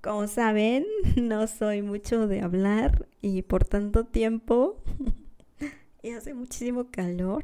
como 0.00 0.26
saben, 0.28 0.86
no 1.16 1.46
soy 1.46 1.82
mucho 1.82 2.26
de 2.26 2.40
hablar 2.40 3.08
y 3.20 3.42
por 3.42 3.64
tanto 3.64 4.04
tiempo 4.04 4.82
y 6.02 6.10
hace 6.10 6.34
muchísimo 6.34 6.90
calor. 6.90 7.42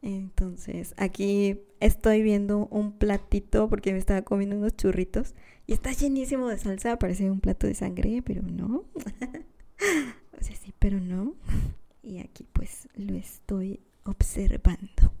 Entonces, 0.00 0.94
aquí 0.96 1.60
estoy 1.80 2.22
viendo 2.22 2.68
un 2.70 2.92
platito 2.92 3.68
porque 3.68 3.92
me 3.92 3.98
estaba 3.98 4.22
comiendo 4.22 4.56
unos 4.56 4.76
churritos 4.76 5.34
y 5.66 5.72
está 5.72 5.92
llenísimo 5.92 6.48
de 6.48 6.58
salsa, 6.58 6.98
parece 6.98 7.30
un 7.30 7.40
plato 7.40 7.66
de 7.66 7.74
sangre, 7.74 8.22
pero 8.24 8.42
no. 8.42 8.84
o 10.38 10.42
sea, 10.42 10.56
sí, 10.56 10.72
pero 10.78 11.00
no. 11.00 11.34
Y 12.02 12.20
aquí 12.20 12.46
pues 12.52 12.88
lo 12.94 13.16
estoy 13.16 13.80
observando. 14.04 15.12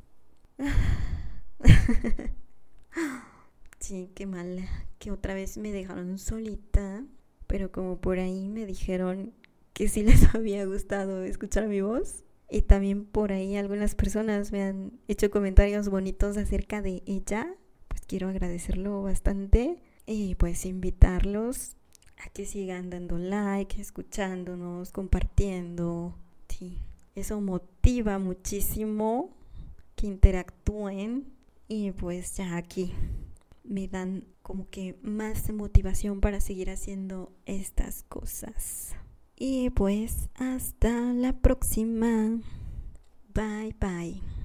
Sí, 3.88 4.10
qué 4.14 4.26
mal 4.26 4.68
que 4.98 5.10
otra 5.10 5.32
vez 5.32 5.56
me 5.56 5.72
dejaron 5.72 6.18
solita, 6.18 7.02
pero 7.46 7.72
como 7.72 7.96
por 7.98 8.18
ahí 8.18 8.46
me 8.50 8.66
dijeron 8.66 9.32
que 9.72 9.88
sí 9.88 10.02
les 10.02 10.22
había 10.34 10.66
gustado 10.66 11.22
escuchar 11.24 11.68
mi 11.68 11.80
voz. 11.80 12.24
Y 12.50 12.62
también 12.62 13.06
por 13.06 13.32
ahí 13.32 13.56
algunas 13.56 13.94
personas 13.94 14.52
me 14.52 14.62
han 14.62 14.92
hecho 15.08 15.30
comentarios 15.30 15.88
bonitos 15.88 16.36
acerca 16.36 16.82
de 16.82 17.02
ella. 17.06 17.54
Pues 17.88 18.02
quiero 18.06 18.28
agradecerlo 18.28 19.02
bastante 19.02 19.82
y 20.06 20.34
pues 20.34 20.66
invitarlos 20.66 21.76
a 22.18 22.28
que 22.28 22.44
sigan 22.44 22.90
dando 22.90 23.16
like, 23.16 23.80
escuchándonos, 23.80 24.92
compartiendo. 24.92 26.14
Sí, 26.50 26.78
eso 27.14 27.40
motiva 27.40 28.18
muchísimo 28.18 29.34
que 29.96 30.08
interactúen 30.08 31.32
y 31.68 31.92
pues 31.92 32.36
ya 32.36 32.56
aquí 32.56 32.92
me 33.68 33.86
dan 33.88 34.24
como 34.42 34.68
que 34.68 34.98
más 35.02 35.52
motivación 35.52 36.20
para 36.20 36.40
seguir 36.40 36.70
haciendo 36.70 37.32
estas 37.46 38.02
cosas. 38.02 38.94
Y 39.36 39.70
pues 39.70 40.30
hasta 40.34 41.12
la 41.12 41.32
próxima. 41.40 42.40
Bye 43.34 43.76
bye. 43.78 44.37